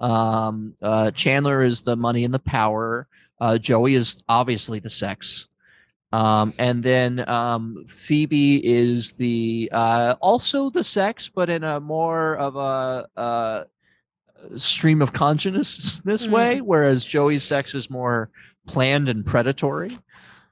[0.00, 3.06] Um, uh, Chandler is the money and the power.
[3.40, 5.48] Uh, Joey is obviously the sex.
[6.10, 12.34] Um, and then um, Phoebe is the uh, also the sex, but in a more
[12.36, 13.64] of a uh,
[14.56, 16.30] stream of consciousness Mm.
[16.30, 18.30] way, whereas Joey's sex is more
[18.66, 19.98] planned and predatory.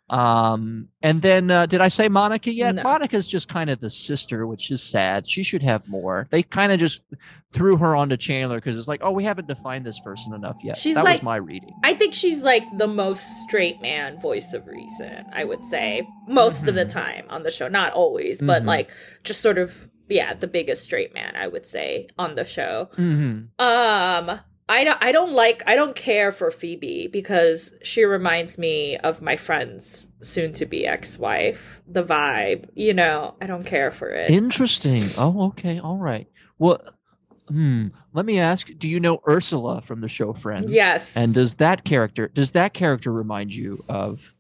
[0.09, 2.77] Um, and then uh, did I say Monica yet?
[2.77, 2.83] No.
[2.85, 5.27] Monica's just kind of the sister, which is sad.
[5.29, 6.29] She should have more.
[6.31, 7.03] They kind of just
[7.53, 10.77] threw her onto Chandler because it's like, oh, we haven't defined this person enough yet.
[10.77, 11.73] She's that like- was my reading.
[11.83, 16.07] I think she's like the most straight man voice of reason, I would say.
[16.29, 16.91] Most of the Mhm.
[16.91, 17.67] time on the show.
[17.69, 18.67] Not always, but Mhm.
[18.67, 18.91] like
[19.25, 22.91] just sort of yeah, the biggest straight man, I would say, on the show.
[22.95, 28.59] hmm Um I don't I don't like I don't care for Phoebe because she reminds
[28.59, 31.81] me of my friend's soon to be ex-wife.
[31.87, 34.31] The vibe, you know, I don't care for it.
[34.31, 35.05] Interesting.
[35.17, 35.79] Oh, okay.
[35.79, 36.27] All right.
[36.59, 36.81] Well,
[37.49, 37.89] Hmm.
[38.13, 40.73] Let me ask: Do you know Ursula from the show Friends?
[40.73, 41.17] Yes.
[41.17, 44.35] And does that character does that character remind you of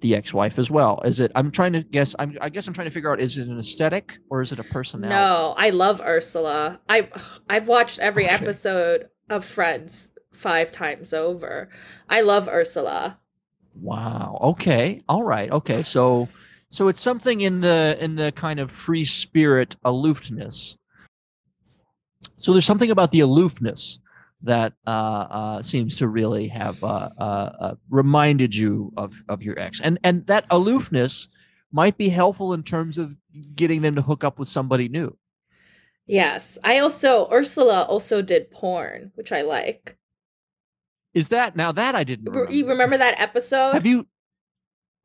[0.00, 1.02] the ex-wife as well?
[1.04, 1.30] Is it?
[1.34, 2.14] I'm trying to guess.
[2.18, 2.38] I'm.
[2.40, 4.64] I guess I'm trying to figure out: is it an aesthetic or is it a
[4.64, 5.14] personality?
[5.14, 6.80] No, I love Ursula.
[6.88, 7.10] I
[7.50, 8.34] I've watched every Okay.
[8.34, 11.68] episode of Friends five times over.
[12.08, 13.18] I love Ursula.
[13.74, 14.38] Wow.
[14.42, 15.02] Okay.
[15.08, 15.50] All right.
[15.50, 15.82] Okay.
[15.82, 16.28] So
[16.70, 20.76] so it's something in the in the kind of free spirit aloofness.
[22.36, 23.98] So there's something about the aloofness
[24.42, 29.58] that uh, uh, seems to really have uh, uh, uh, reminded you of of your
[29.58, 31.28] ex, and and that aloofness
[31.72, 33.16] might be helpful in terms of
[33.54, 35.16] getting them to hook up with somebody new.
[36.06, 36.58] Yes.
[36.64, 39.96] I also Ursula also did porn, which I like.
[41.14, 42.24] Is that now that I didn't?
[42.30, 42.52] Remember.
[42.52, 43.72] You remember that episode?
[43.72, 44.06] Have you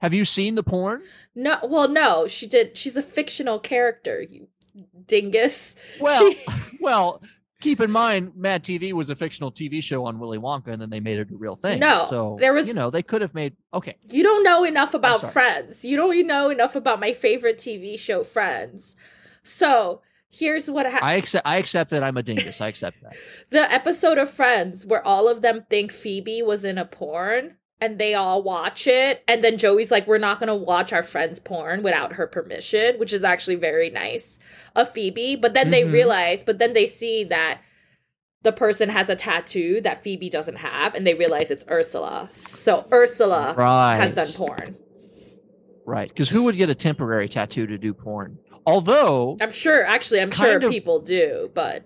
[0.02, 1.02] have you seen the porn?
[1.36, 2.78] No, well, no, she did.
[2.78, 4.22] She's a fictional character.
[4.22, 4.48] You
[5.06, 5.76] dingus.
[6.00, 6.40] Well, She-
[6.80, 7.22] well,
[7.62, 10.90] keep in mind, Mad TV was a fictional TV show on Willy Wonka, and then
[10.92, 11.80] they made it a real thing.
[11.80, 13.56] No, so there was- you know, they could have made.
[13.74, 15.32] Okay, You don't know enough about.
[15.34, 15.84] Friends.
[15.84, 18.96] You don't know enough about my favorite TV show, Friends.
[19.44, 21.10] So here's what happened.
[21.10, 21.48] I accept.
[21.48, 22.62] I accept that I'm a dingus.
[22.62, 23.14] I accept that.
[23.50, 28.00] the episode of Friends where all of them think Phoebe was in a porn and
[28.00, 29.24] they all watch it.
[29.28, 32.98] And then Joey's like, we're not going to watch our friend's porn without her permission,
[32.98, 34.40] which is actually very nice
[34.76, 35.36] of Phoebe.
[35.36, 35.92] But then they Mhm.
[35.94, 37.62] realize, but then they see that
[38.42, 42.30] the person has a tattoo that Phoebe doesn't have and they realize it's Ursula.
[42.34, 43.98] So Ursula Right.
[43.98, 44.76] has done porn.
[45.86, 46.10] Right.
[46.10, 48.40] Because who would get a temporary tattoo to do porn?
[48.68, 51.84] Although, I'm sure, actually, I'm sure of- people do, but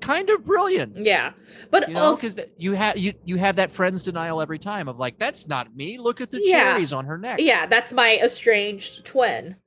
[0.00, 0.96] kind of brilliant.
[0.98, 1.32] yeah.
[1.70, 4.88] But You know, also, because you have you you have that friend's denial every time
[4.88, 5.98] of like that's not me.
[5.98, 6.72] Look at the Yeah.
[6.74, 7.38] cherries on her neck.
[7.40, 9.56] yeah, that's my estranged twin.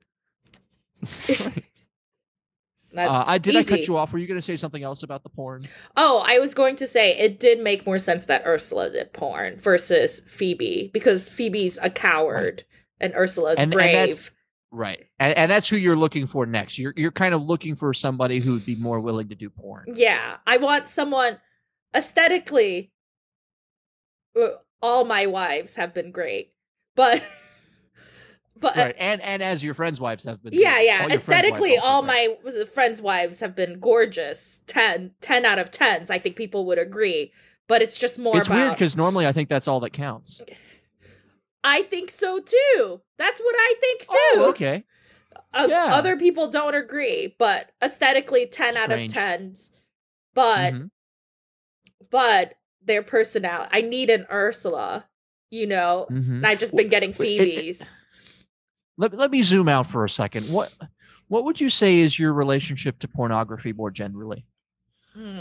[2.92, 4.12] That's Uh, I did I cut you off?
[4.12, 5.64] Were you going to say something else about the porn?
[5.96, 9.60] Oh, I was going to say it did make more sense that Ursula did porn
[9.60, 12.64] versus Phoebe because Phoebe's a coward
[13.00, 13.92] and Ursula's And- and brave.
[13.92, 14.30] that's-
[14.72, 16.78] Right, and, and that's who you're looking for next.
[16.78, 19.86] You're you're kind of looking for somebody who would be more willing to do porn.
[19.96, 21.38] yeah, I want someone
[21.94, 22.92] aesthetically.
[24.40, 24.48] uh,
[24.80, 26.52] All my wives have been great,
[26.94, 27.20] but
[28.60, 30.52] but Right, and and as your friends' wives have been.
[30.54, 31.00] Yeah, yeah.
[31.02, 32.36] All your friends' wives Aesthetically, all my
[32.72, 34.60] friends' wives have been gorgeous.
[34.68, 36.10] 10, 10 out of 10s.
[36.10, 37.32] I think people would agree.
[37.68, 38.56] But it's just more It's about.
[38.56, 40.42] weird because normally I think that's all that counts.
[41.64, 43.00] I think so too.
[43.18, 44.08] That's what I think too.
[44.34, 44.84] Oh, okay.
[45.52, 45.94] Uh, yeah.
[45.94, 49.70] Other people don't agree, but aesthetically, 10 out of 10s.
[50.34, 50.90] But, Mhm.
[52.10, 53.68] but their personality.
[53.72, 55.06] I need an Ursula,
[55.50, 56.06] you know?
[56.10, 56.28] Mhm.
[56.36, 57.92] And I've just been getting Wait, it- it- Phoebe's.
[58.96, 60.50] Let let me zoom out for a second.
[60.50, 60.72] What
[61.28, 64.44] what would you say is your relationship to pornography more generally?
[65.14, 65.38] Hmm.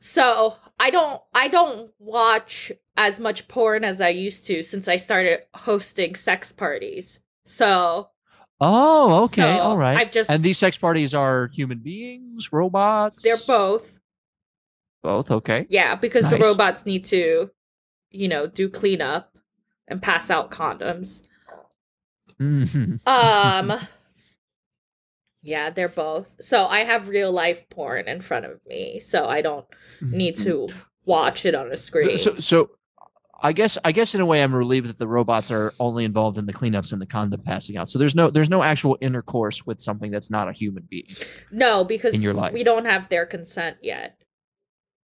[0.00, 4.96] So I don't I don't watch as much porn as I used to since I
[4.96, 7.20] started hosting sex parties.
[7.44, 8.10] So
[8.60, 9.96] Oh, okay, So, all right.
[9.98, 13.22] I've just- and these sex parties are human beings, robots.
[13.22, 14.00] they're both.
[15.02, 15.30] both.
[15.30, 15.66] Okay.
[15.70, 17.50] Yeah, because the robots need to,
[18.10, 19.32] you know, do cleanup
[19.86, 21.22] and pass out condoms.
[22.40, 23.00] Mhm.
[23.06, 23.78] Um
[25.48, 26.30] Yeah, they're both.
[26.40, 29.64] So I have real life porn in front of me, so I don't
[29.98, 30.78] mm-hmm, need to mm-hmm.
[31.06, 32.18] watch it on a screen.
[32.18, 32.70] So, so
[33.40, 36.36] I guess I guess in a way I'm relieved that the robots are only involved
[36.36, 37.88] in the cleanups and the condom passing out.
[37.88, 41.16] So there's no there's no actual intercourse with something that's not a human being.
[41.50, 42.52] no, because in your life.
[42.52, 44.18] we don't have their consent yet.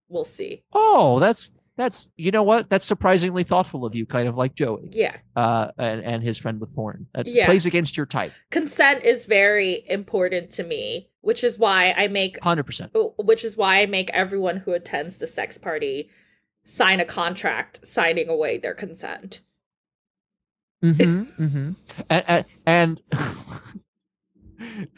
[0.09, 0.65] We'll see.
[0.73, 2.69] Oh, that's that's you know what?
[2.69, 5.17] That's surprisingly thoughtful of you, kind of like Joey, Yeah.
[5.37, 7.07] uh, and and his friend with porn.
[7.15, 7.47] That Yeah.
[7.47, 12.37] plays against your type, consent is very important to me which is why i make
[12.43, 12.91] hundred percent.
[13.17, 16.11] which is why i make everyone who attends the sex party
[16.65, 19.41] sign a contract signing away their consent
[20.85, 21.71] Mm-hmm, mm-hmm.
[22.11, 23.01] And, and,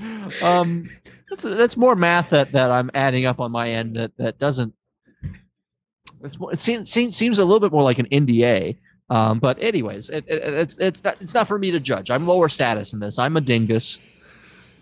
[0.00, 0.88] and um,
[1.28, 4.74] that's that's more math that that I'm adding up on my end that that doesn't.
[6.22, 8.76] It's, it seems, seems seems a little bit more like an NDA.
[9.10, 12.10] Um, but anyways, it, it, it's it's not, it's not for me to judge.
[12.10, 13.18] I'm lower status in this.
[13.18, 13.98] I'm a dingus.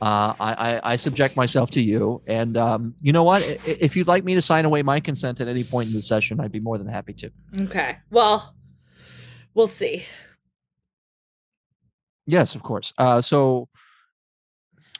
[0.03, 3.43] Uh, I, I I subject myself to you, and um, you know what?
[3.65, 6.41] If you'd like me to sign away my consent at any point in the session,
[6.41, 7.31] I'd be more than happy to.
[7.63, 8.55] okay well
[9.55, 10.05] we'll see
[12.27, 12.93] Yes, of course.
[12.99, 13.69] Uh, so,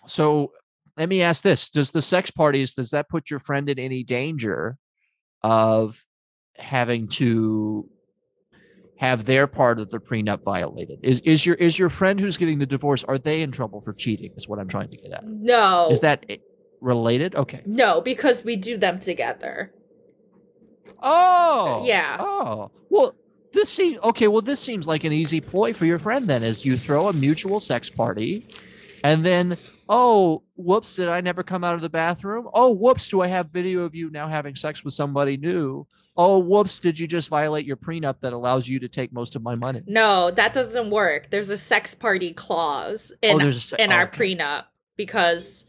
[0.07, 0.53] so
[0.97, 4.05] let me ask this: Does the sex parties does that put your friend in any
[4.05, 4.79] danger
[5.43, 6.03] of
[6.59, 7.89] having to
[8.97, 10.99] have their part of the prenup violated?
[11.03, 13.05] Is is your is your friend who's getting the divorce?
[13.05, 14.33] Are they in trouble for cheating?
[14.37, 15.25] Is what I'm trying to get at.
[15.27, 16.37] no Is that eh,
[16.81, 17.35] related?
[17.35, 17.63] Okay.
[17.67, 19.73] No, because we do them together.
[21.03, 21.85] Oh.
[21.85, 22.17] Yeah.
[22.19, 22.71] Oh.
[22.89, 23.15] Well,
[23.53, 24.29] this seems okay.
[24.29, 27.13] Well, this seems like an easy ploy for your friend then, is you throw a
[27.13, 28.47] mutual sex party,
[29.05, 32.49] and then oh, whoops, did I never come out of the bathroom?
[32.53, 35.87] Oh, whoops, do I have video of you now having sex with somebody new?
[36.17, 39.43] Oh, whoops, did you just violate your prenup that allows you to take most of
[39.43, 39.83] my money?
[39.87, 41.31] No, that doesn't work.
[41.31, 44.35] There's a sex party clause in oh, se- in oh, our okay.
[44.35, 44.65] prenup
[44.97, 45.67] because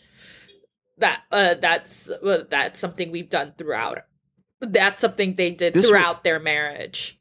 [0.99, 3.99] that uh, that's uh, that's something we've done throughout.
[4.62, 7.16] That's something they did This would- throughout their marriage.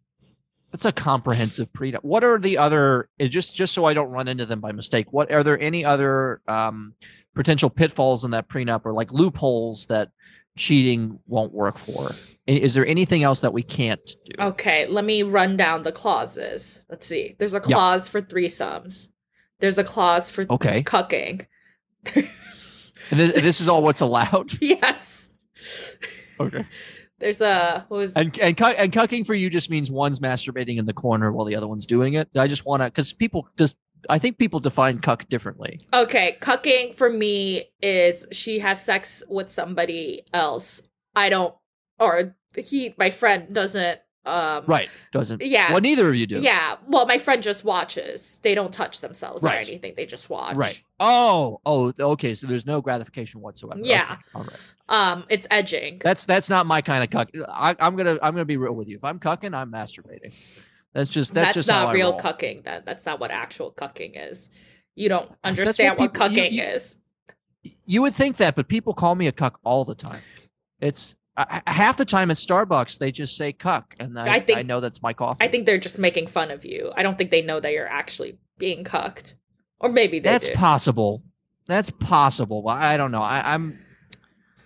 [0.72, 2.02] That's a comprehensive prenup.
[2.02, 3.09] What are the other?
[3.20, 5.12] Just just so I don't run into them by mistake.
[5.12, 6.94] What are there any other um,
[7.35, 10.11] potential pitfalls in that prenup or like loopholes that
[10.57, 12.12] cheating won't work for?
[12.46, 14.42] Is there anything else that we can't do?
[14.42, 16.85] Okay, let me run down the clauses.
[16.88, 17.35] Let's see.
[17.38, 19.09] There's a clause for threesomes.
[19.61, 20.83] There's a clause for Okay.
[20.83, 21.46] cucking.
[22.14, 24.52] And this, this is all what's allowed.
[24.61, 25.31] yes.
[26.40, 26.64] Okay.
[27.18, 30.79] There's a what was And and cu- and cucking for you just means one's masturbating
[30.79, 32.29] in the corner while the other one's doing it.
[32.37, 33.74] I just want to because people just
[34.11, 35.81] I think people define cuck differently.
[35.92, 40.83] Okay, cucking for me is she has sex with somebody else.
[41.14, 41.55] I don't
[41.98, 44.91] or he my friend doesn't um Right?
[45.12, 45.41] Doesn't.
[45.41, 45.73] Yeah.
[45.73, 46.41] Well, neither of you do.
[46.41, 46.77] Yeah.
[46.87, 48.39] Well, my friend just watches.
[48.43, 49.95] They don't touch themselves or anything.
[49.97, 50.57] They just watch.
[50.57, 50.83] Right.
[51.01, 51.61] Oh.
[51.65, 51.93] Oh.
[51.99, 52.35] Okay.
[52.35, 53.81] So there's no gratification whatsoever.
[53.83, 54.12] Yeah.
[54.12, 54.57] Okay, All right.
[54.89, 56.01] Um it's edging.
[56.03, 57.31] That's that's not my kind of cuck.
[57.49, 58.97] I, I'm gonna I'm gonna be real with you.
[58.97, 60.33] If I'm cucking, I'm masturbating.
[60.93, 62.83] That's just that's, That's, just not real cucking then.
[62.87, 64.49] That's not what actual cucking is.
[64.95, 66.97] You don't understand what what, people- you- cucking you- is.
[67.85, 70.21] You would think that, but people call me a cuck all the time.
[70.81, 74.59] It's uh, half the time at Starbucks they just say cuck, and I, I think-
[74.59, 75.44] I know that's my coffee.
[75.44, 76.92] I think they're just making fun of you.
[76.96, 79.35] I don't think they know that you're actually being cucked.
[79.79, 80.55] Or maybe they that's do.
[80.55, 81.22] possible.
[81.66, 82.62] That's possible.
[82.62, 83.20] But I don't know.
[83.20, 83.79] I, I'm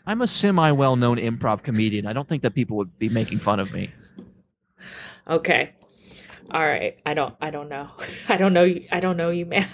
[0.06, 2.06] I'm a semi well known improv comedian.
[2.06, 3.90] I don't think that people would be making fun of me.
[5.28, 5.72] Okay.
[6.50, 6.98] All right.
[7.04, 7.90] I don't I don't know.
[8.28, 9.68] I don't know you I don't know you, man.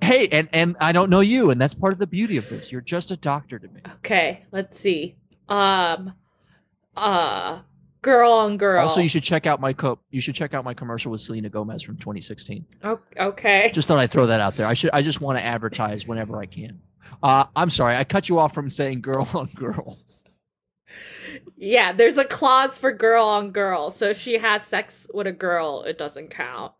[0.00, 2.70] Hey, and and I don't know you, and that's part of the beauty of this.
[2.72, 3.80] You're just a doctor to me.
[3.96, 5.16] Okay, let's see.
[5.48, 6.12] Um
[6.96, 7.60] uh
[8.02, 8.82] girl on girl.
[8.86, 11.48] Also, you should check out my co- you should check out my commercial with Selena
[11.48, 12.64] Gomez from 2016.
[12.84, 13.70] O- okay.
[13.74, 14.66] Just thought I'd throw that out there.
[14.66, 16.80] I should I just want to advertise whenever I can.
[17.22, 19.98] Uh, I'm sorry, I cut you off from saying girl on girl.
[21.56, 23.90] Yeah, there's a clause for girl on girl.
[23.90, 26.72] So if she has sex with a girl, it doesn't count.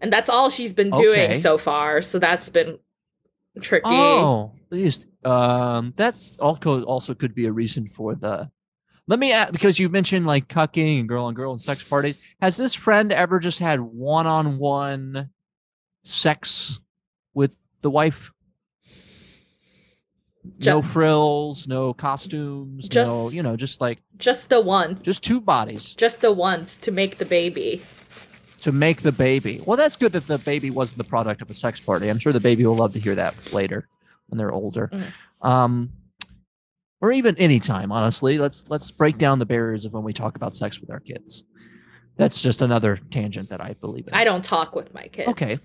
[0.00, 1.38] And that's all she's been doing Okay.
[1.40, 2.02] so far.
[2.02, 2.78] So that's been
[3.62, 3.82] tricky.
[3.86, 5.04] Oh, please.
[5.24, 8.50] Um, that's also also could be a reason for the.
[9.08, 12.16] Let me ask because you mentioned like cucking and girl on girl and sex parties.
[12.40, 15.30] Has this friend ever just had one on one
[16.04, 16.78] sex
[17.34, 18.30] with the wife?
[20.60, 24.98] no frills, no costumes, no, Just- you know, just like Just the one.
[25.02, 27.82] just two bodies Just the ones to make the baby.
[28.62, 29.60] To make the baby.
[29.64, 32.08] Well, that's good that the baby wasn't the product of a sex party.
[32.08, 33.88] I'm sure the baby will love to hear that later
[34.28, 34.90] when they're older.
[34.92, 35.48] Mm.
[35.48, 35.90] Um,
[37.00, 38.38] or even anytime, honestly.
[38.38, 41.44] Let's let's break down the barriers of when we talk about sex with our kids.
[42.16, 44.14] That's just another tangent that I believe in.
[44.14, 45.28] I don't talk with my kids.
[45.28, 45.56] Okay.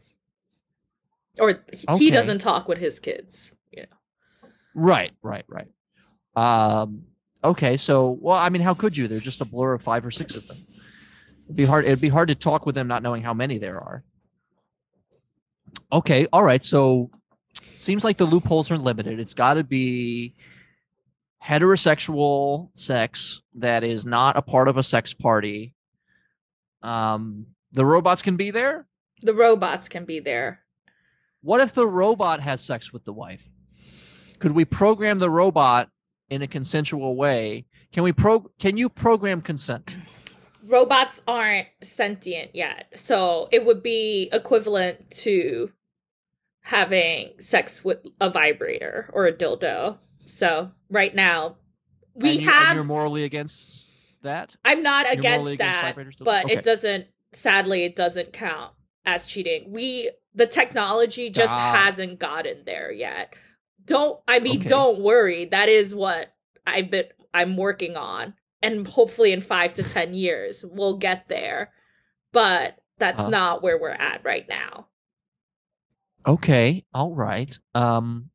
[1.39, 2.09] Or he Okay.
[2.11, 3.51] doesn't talk with his kids.
[3.71, 4.49] You know.
[4.75, 5.67] Right, right, right.
[6.35, 7.05] Um,
[7.43, 9.07] okay, so well, I mean, how could you?
[9.07, 10.57] There's just a blur of five or six of them.
[11.45, 11.85] It'd be hard.
[11.85, 14.03] It'd be hard to talk with them not knowing how many there are.
[15.91, 16.63] Okay, all right.
[16.63, 17.11] So
[17.77, 19.19] seems like the loopholes are limited.
[19.19, 20.35] It's got to be
[21.43, 25.75] heterosexual sex that is not a part of a sex party.
[26.81, 28.87] Um, the robots can be there.
[29.21, 30.61] The robots can be there.
[31.41, 33.47] What if the robot has sex with the wife?
[34.39, 35.89] Could we program the robot
[36.29, 37.65] in a consensual way?
[37.91, 39.95] Can we pro can you program consent?
[40.65, 45.71] Robots aren't sentient yet so it would be equivalent to
[46.61, 51.57] having sex with a vibrator or a dildo so right now
[52.15, 53.83] we and you, have you're morally against
[54.21, 54.55] that?
[54.63, 56.53] i'm not you're against that against but Okay.
[56.53, 58.71] it doesn't sadly it doesn't count
[59.05, 61.73] as cheating we the technology just Ah.
[61.83, 63.33] hasn't gotten there yet
[63.83, 64.69] don't i mean Okay.
[64.69, 66.33] don't worry that is what
[66.65, 68.33] i've been i'm working on
[68.63, 71.71] and hopefully in five to ten years we'll get there
[72.31, 73.29] but that's Uh-huh.
[73.29, 74.87] not where we're at right now
[76.25, 77.57] Okay, all right.
[77.75, 78.29] Um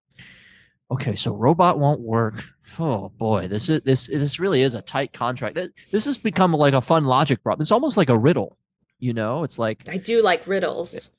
[0.91, 2.45] okay, so robot won't work.
[2.79, 5.55] Oh boy, this is this this really is a tight contract.
[5.55, 7.63] This, this has become like a fun logic problem.
[7.63, 8.59] It's almost like a riddle.
[8.99, 11.11] You know, it's like i do like riddles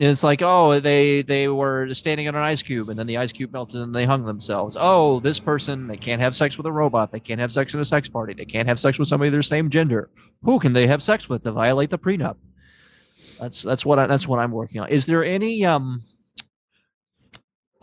[0.00, 3.32] it's like, oh, they they were standing on an ice cube, and then the ice
[3.32, 4.76] cube melted, and they hung themselves.
[4.78, 7.10] Oh, this person they can't have sex with a robot.
[7.10, 8.32] They can't have sex in a sex party.
[8.32, 10.10] They can't have sex with somebody their same gender.
[10.42, 12.36] Who can they have sex with to violate the prenup?
[13.40, 14.88] That's that's what I, that's what I'm working on.
[14.88, 16.02] Is there any um?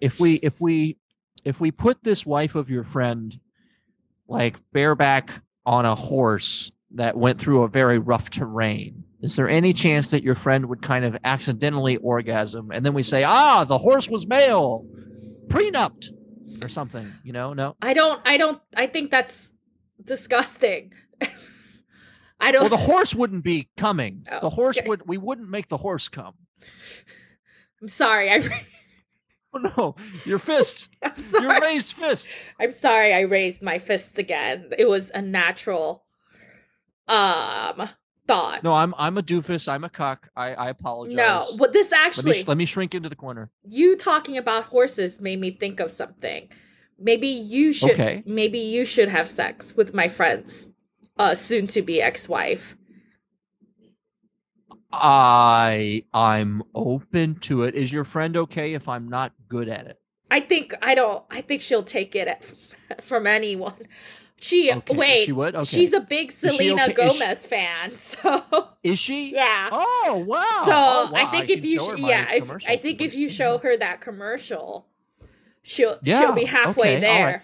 [0.00, 0.96] if we if we
[1.44, 3.38] if we put this wife of your friend
[4.28, 9.72] like bareback on a horse that went through a very rough terrain is there any
[9.72, 13.78] chance that your friend would kind of accidentally orgasm and then we say ah the
[13.78, 14.86] horse was male
[15.48, 16.10] prenupped
[16.62, 19.52] or something you know no i don't i don't i think that's
[20.04, 20.92] disgusting
[22.40, 24.88] i don't well the horse wouldn't be coming oh, the horse okay.
[24.88, 26.34] would we wouldn't make the horse come
[27.82, 28.66] i'm sorry i
[29.54, 29.96] Oh no,
[30.26, 30.90] your fist.
[31.02, 31.44] I'm sorry.
[31.44, 32.36] Your raised fist.
[32.60, 34.70] I'm sorry I raised my fists again.
[34.76, 36.04] It was a natural
[37.08, 37.88] um
[38.28, 38.62] thought.
[38.62, 39.66] No, I'm I'm a doofus.
[39.68, 40.28] I'm a cuck.
[40.36, 41.16] I, I apologize.
[41.16, 43.50] No, but this actually let me, let me shrink into the corner.
[43.66, 46.48] You talking about horses made me think of something.
[47.00, 48.22] Maybe you should okay.
[48.26, 50.68] maybe you should have sex with my friend's
[51.18, 52.76] uh soon to be ex-wife.
[54.92, 57.74] I I'm open to it.
[57.74, 59.98] Is your friend okay if I'm not good at it?
[60.30, 63.86] I think I don't I think she'll take it at, from anyone.
[64.40, 64.94] She okay.
[64.94, 65.24] wait.
[65.24, 65.56] She would.
[65.56, 65.64] Okay.
[65.64, 66.92] She's a big Selena okay?
[66.92, 67.92] Gomez she, fan.
[67.98, 69.34] So is she?
[69.34, 69.68] Yeah.
[69.72, 70.62] Oh wow.
[70.64, 71.20] So oh, wow.
[71.20, 74.00] I think I if you sh- yeah if, I think if you show her that
[74.00, 74.86] commercial,
[75.62, 76.20] she'll yeah.
[76.20, 77.26] she'll be halfway there.
[77.26, 77.42] Right.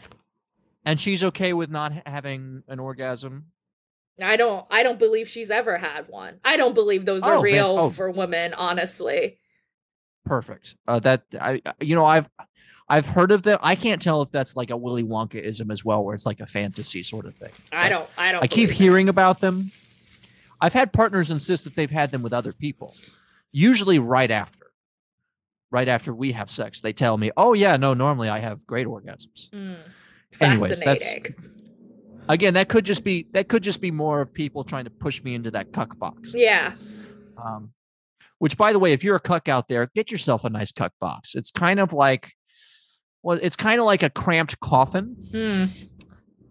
[0.85, 3.47] And she's okay with not having an orgasm.
[4.23, 6.39] I don't I don't believe she's ever had one.
[6.45, 7.91] I don't believe those are oh, real oh.
[7.91, 9.39] for women, honestly.
[10.25, 10.77] Perfect.
[10.87, 12.29] Uh, that I you know I've
[12.89, 13.59] I've heard of them.
[13.63, 16.41] I can't tell if that's like a Willy Wonka ism as well, where it's like
[16.41, 17.53] a fantasy sort of thing.
[17.73, 18.09] I don't.
[18.19, 18.43] I don't.
[18.43, 19.71] I keep hearing about them.
[20.61, 22.95] I've had partners insist that they've had them with other people,
[23.53, 24.59] usually right after.
[25.71, 28.87] Right after we have sex, they tell me, "Oh yeah, no, normally I have great
[28.87, 29.77] orgasms." Mm,
[30.41, 31.15] Anyways, that's
[32.29, 35.23] again that could just be that could just be more of people trying to push
[35.25, 36.33] me into that cuck box.
[36.35, 36.75] Yeah.
[37.43, 37.73] Um,
[38.39, 40.93] which, by the way, if you're a cuck out there, get yourself a nice cuck
[41.01, 41.35] box.
[41.35, 42.33] It's kind of like
[43.25, 45.17] well, it's kind of like a cramped coffin.
[45.31, 45.65] Hmm.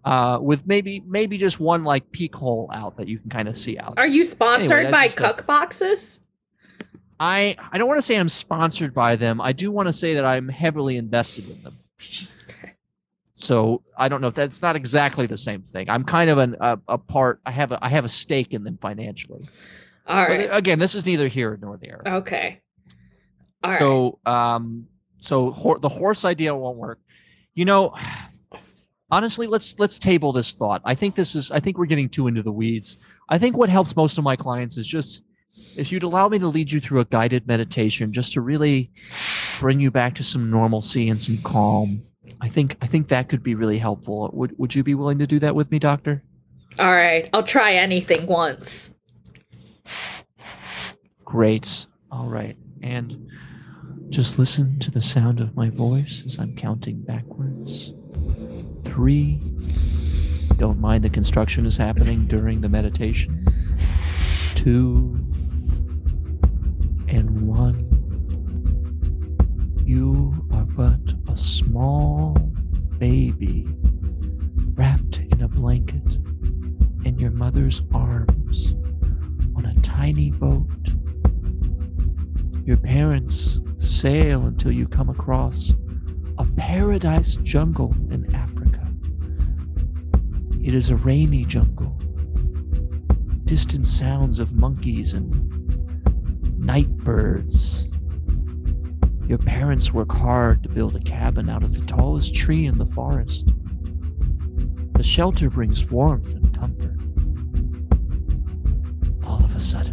[0.03, 3.57] Uh, with maybe maybe just one like peek hole out that you can kind of
[3.57, 3.93] see out.
[3.95, 6.19] Are you sponsored anyway, by Cuck a, Boxes?
[7.21, 9.39] I I don't want to say I'm sponsored by them.
[9.39, 11.77] I do want to say that I'm heavily invested in them.
[13.35, 15.89] So I don't know if that's not exactly the same thing.
[15.89, 17.39] I'm kind of an, a, a part.
[17.45, 19.47] I have a I have a stake in them financially.
[20.05, 20.49] All right.
[20.49, 22.01] But again, this is neither here nor there.
[22.05, 22.61] Okay.
[23.63, 23.79] All right.
[23.79, 24.87] So um,
[25.23, 26.99] so ho- the horse idea won't work.
[27.53, 27.95] You know,
[29.09, 30.81] honestly, let's let's table this thought.
[30.83, 32.97] I think this is I think we're getting too into the weeds.
[33.29, 35.23] I think what helps most of my clients is just
[35.77, 38.91] if you'd allow me to lead you through a guided meditation just to really
[39.59, 42.03] bring you back to some normalcy and some calm.
[42.41, 44.29] I think I think that could be really helpful.
[44.33, 46.21] Would would you be willing to do that with me, doctor?
[46.79, 47.29] All right.
[47.31, 48.93] I'll try anything once.
[51.23, 51.85] Great.
[52.11, 52.57] All right.
[52.81, 53.29] And
[54.13, 57.93] just listen to the sound of my voice as I'm counting backwards.
[58.83, 59.39] Three.
[60.57, 63.43] Don't mind the construction is happening during the meditation.
[64.53, 65.15] Two.
[67.07, 67.89] And one.
[69.83, 72.37] You are but a small
[72.99, 73.67] baby
[74.75, 76.19] wrapped in a blanket
[77.03, 78.75] in your mother's arms
[79.55, 80.82] on a tiny boat.
[82.65, 85.73] Your parents Sail until you come across
[86.37, 88.87] a paradise jungle in Africa.
[90.63, 91.99] It is a rainy jungle.
[93.43, 95.33] Distant sounds of monkeys and
[96.57, 97.87] night birds.
[99.27, 102.85] Your parents work hard to build a cabin out of the tallest tree in the
[102.85, 103.49] forest.
[104.93, 106.97] The shelter brings warmth and comfort.
[109.27, 109.92] All of a sudden,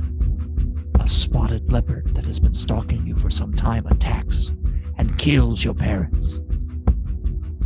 [1.11, 4.53] spotted leopard that has been stalking you for some time attacks
[4.97, 6.41] and kills your parents.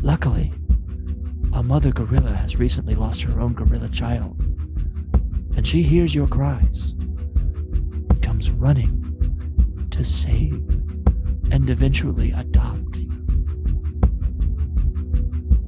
[0.02, 0.52] Luckily,
[1.52, 4.40] a mother gorilla has recently lost her own gorilla child,
[5.56, 9.00] and she hears your cries and comes running
[9.90, 10.54] to save
[11.52, 13.10] and eventually adopt you.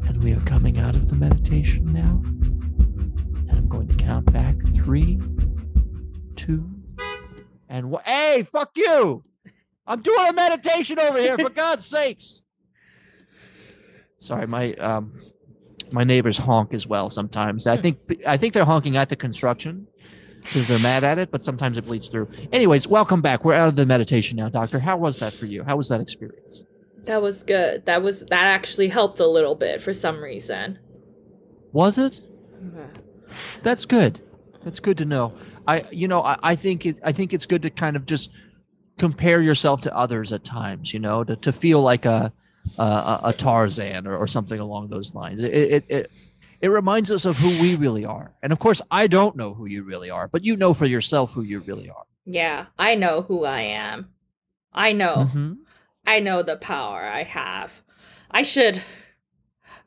[0.09, 2.23] And we are coming out of the meditation now,
[3.49, 5.21] and I'm going to count back three,
[6.37, 6.69] two,
[7.77, 9.23] and wh- hey, fuck you!
[9.87, 12.43] I'm doing a meditation over here, for God's sakes.
[14.19, 15.13] Sorry, my um,
[15.93, 17.67] my neighbors honk as well sometimes.
[17.67, 19.87] I think I think they're honking at the construction.
[20.43, 22.29] because they're mad at it, but sometimes it bleeds through.
[22.53, 23.45] Anyways, welcome back.
[23.45, 24.79] We're out of the meditation now, doctor.
[24.79, 25.63] How was that for you?
[25.65, 26.63] How was that experience?
[27.05, 27.87] That was good.
[27.87, 30.79] That was that actually helped a little bit for some reason.
[31.73, 32.21] Was it?
[33.63, 34.21] That's good.
[34.65, 35.33] That's good to know.
[35.67, 38.31] I, you know, I, I think it, I think it's good to kind of just
[38.99, 40.93] compare yourself to others at times.
[40.93, 42.33] You know, to, to feel like a
[42.79, 45.41] a, a Tarzan or, or something along those lines.
[45.41, 46.11] It, it it
[46.61, 48.35] it reminds us of who we really are.
[48.43, 51.33] And of course, I don't know who you really are, but you know for yourself
[51.33, 52.05] who you really are.
[52.25, 54.11] Yeah, I know who I am.
[54.73, 55.29] I know.
[55.29, 55.53] Mm-hmm.
[56.07, 57.83] I know the power I have.
[58.31, 58.81] I should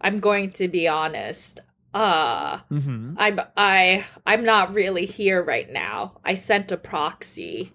[0.02, 1.60] I'm going to be honest.
[1.94, 3.16] Uh Mm-hmm.
[3.18, 6.18] I'm I I'm not really here right now.
[6.24, 7.74] I sent a proxy.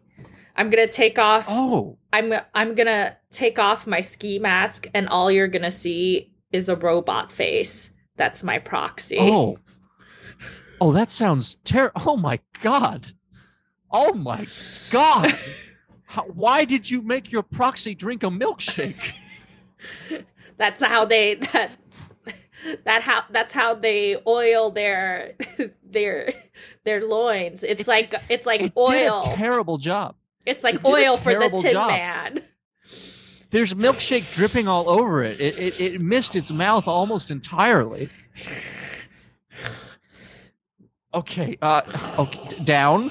[0.56, 5.08] I'm going to take off Oh, I'm I'm to take off my ski mask and
[5.08, 7.90] all you're going to see is a robot face.
[8.16, 9.16] That's my proxy.
[9.18, 9.58] oh,
[10.80, 10.92] oh!
[10.92, 12.00] That sounds terrible.
[12.06, 13.08] Oh my god!
[13.90, 14.46] Oh my
[14.90, 15.36] god!
[16.04, 19.14] How, why did you make your proxy drink a milkshake?
[20.56, 21.72] That's how they that
[22.84, 25.32] that how that's how they oil their
[25.84, 26.30] their
[26.84, 27.62] their loins.
[27.64, 29.22] It's It- like it's like it oil.
[29.22, 30.14] did a terrible job.
[30.46, 31.90] it's like it oil for the Tin job.
[31.90, 32.42] Man.
[33.50, 35.40] There's milkshake dripping all over it.
[35.40, 35.80] It, it.
[35.80, 38.08] it missed its mouth almost entirely.
[41.12, 41.56] Okay.
[41.62, 41.82] Uh.
[42.18, 42.64] Okay.
[42.64, 43.10] Down.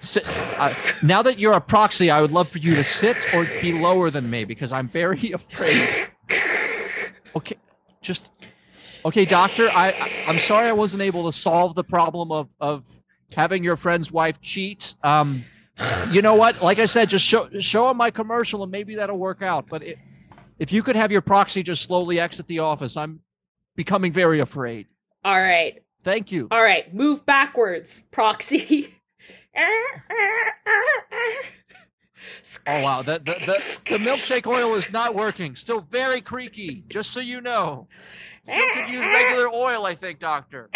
[0.00, 0.24] Sit.
[0.58, 3.72] Uh, now that you're a proxy, I would love for you to sit or be
[3.72, 5.88] lower than me because I'm very afraid.
[7.34, 7.56] Okay.
[8.02, 8.30] Just.
[9.04, 9.68] Okay, doctor.
[9.68, 9.88] I.
[9.88, 12.84] I- I'm sorry I wasn't able to solve the problem of of
[13.34, 14.94] having your friend's wife cheat.
[15.02, 15.44] Um
[16.10, 16.62] you know what?
[16.62, 19.66] Like I said, just show show him my commercial and maybe that'll work out.
[19.68, 19.98] But it,
[20.58, 23.20] if you could have your proxy just slowly exit the office, I'm
[23.76, 24.86] becoming very afraid.
[25.24, 25.82] All right.
[26.02, 26.48] Thank you.
[26.50, 26.92] All right.
[26.94, 28.94] Move backwards, proxy.
[32.66, 35.56] Oh wow, the the, the, the milkshake oil is not working.
[35.56, 36.84] Still very creaky.
[36.88, 37.88] Just so you know.
[38.44, 40.70] Still could use regular oil, I think, doctor.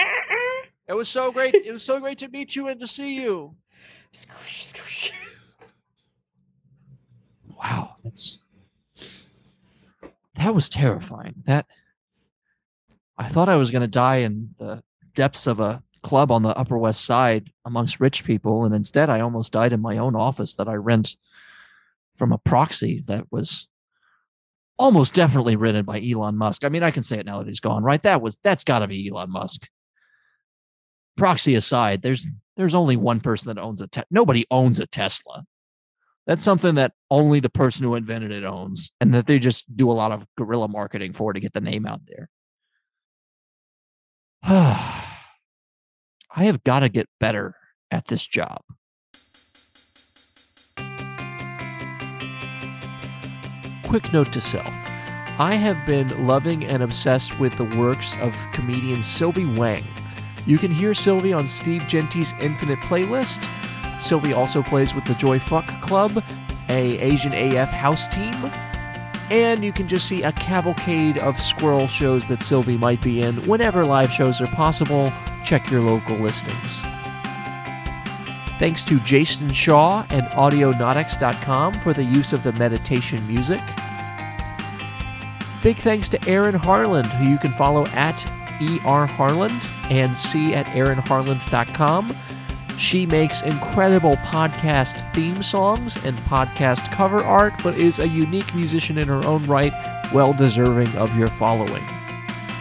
[0.89, 1.55] It was so great.
[1.55, 3.55] It was so great to meet you and to see you.
[7.57, 8.39] Wow, that's
[10.37, 11.35] that was terrifying.
[11.45, 11.67] That
[13.19, 14.83] I thought I was going to die in the
[15.15, 19.21] depths of a club on the Upper West Side amongst rich people, and instead I
[19.21, 21.17] almost died in my own office that I rent
[22.21, 23.67] from a proxy that was
[24.79, 26.65] almost definitely written by Elon Musk.
[26.65, 28.03] I mean, I can say it now that he's gone, right?
[28.03, 29.67] That was that's got to be Elon Musk.
[31.17, 35.45] Proxy aside, there's there's only one person that owns a te- nobody owns a Tesla.
[36.27, 39.91] That's something that only the person who invented it owns, and that they just do
[39.91, 42.29] a lot of guerrilla marketing for to get the name out there.
[44.43, 45.07] I
[46.37, 47.57] have got to get better
[47.91, 48.61] at this job.
[53.91, 54.73] Quick note to self
[55.41, 59.83] I have been loving and obsessed with the works of comedian Sylvie Wang.
[60.47, 63.43] You can hear Sylvie on Steve Genty's Infinite playlist.
[64.01, 66.23] Sylvie also plays with the Joy Fuck Club,
[66.69, 68.33] a Asian AF house team.
[69.29, 73.45] And you can just see a cavalcade of squirrel shows that Sylvie might be in
[73.45, 75.13] whenever live shows are possible.
[75.45, 76.81] Check your local listings.
[78.61, 83.61] Thanks to Jason Shaw and Audionautix.com for the use of the meditation music.
[85.63, 88.19] Big thanks to Erin Harland, who you can follow at
[88.63, 89.53] ER Harland
[89.91, 92.17] and see at erinharland.com.
[92.79, 98.97] She makes incredible podcast theme songs and podcast cover art, but is a unique musician
[98.97, 99.75] in her own right,
[100.15, 101.85] well deserving of your following.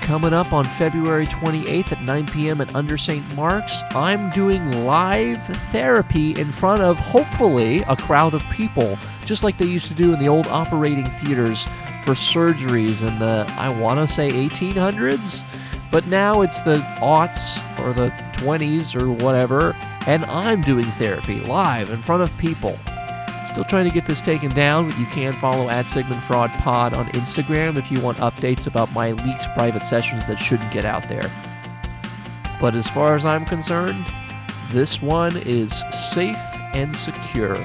[0.02, 2.60] Coming up on February 28th at 9 p.m.
[2.60, 3.24] at Under St.
[3.36, 5.42] Mark's, I'm doing live
[5.72, 10.14] therapy in front of, hopefully, a crowd of people, just like they used to do
[10.14, 11.66] in the old operating theaters
[12.04, 15.44] for surgeries in the, I want to say, 1800s.
[15.92, 19.76] But now it's the aughts or the 20s or whatever,
[20.06, 22.78] and I'm doing therapy live in front of people.
[23.52, 26.94] Still trying to get this taken down, but you can follow at Sigmund Fraud Pod
[26.94, 31.08] on Instagram if you want updates about my leaked private sessions that shouldn't get out
[31.10, 31.30] there.
[32.62, 34.06] But as far as I'm concerned,
[34.72, 36.38] this one is safe
[36.76, 37.56] and secure.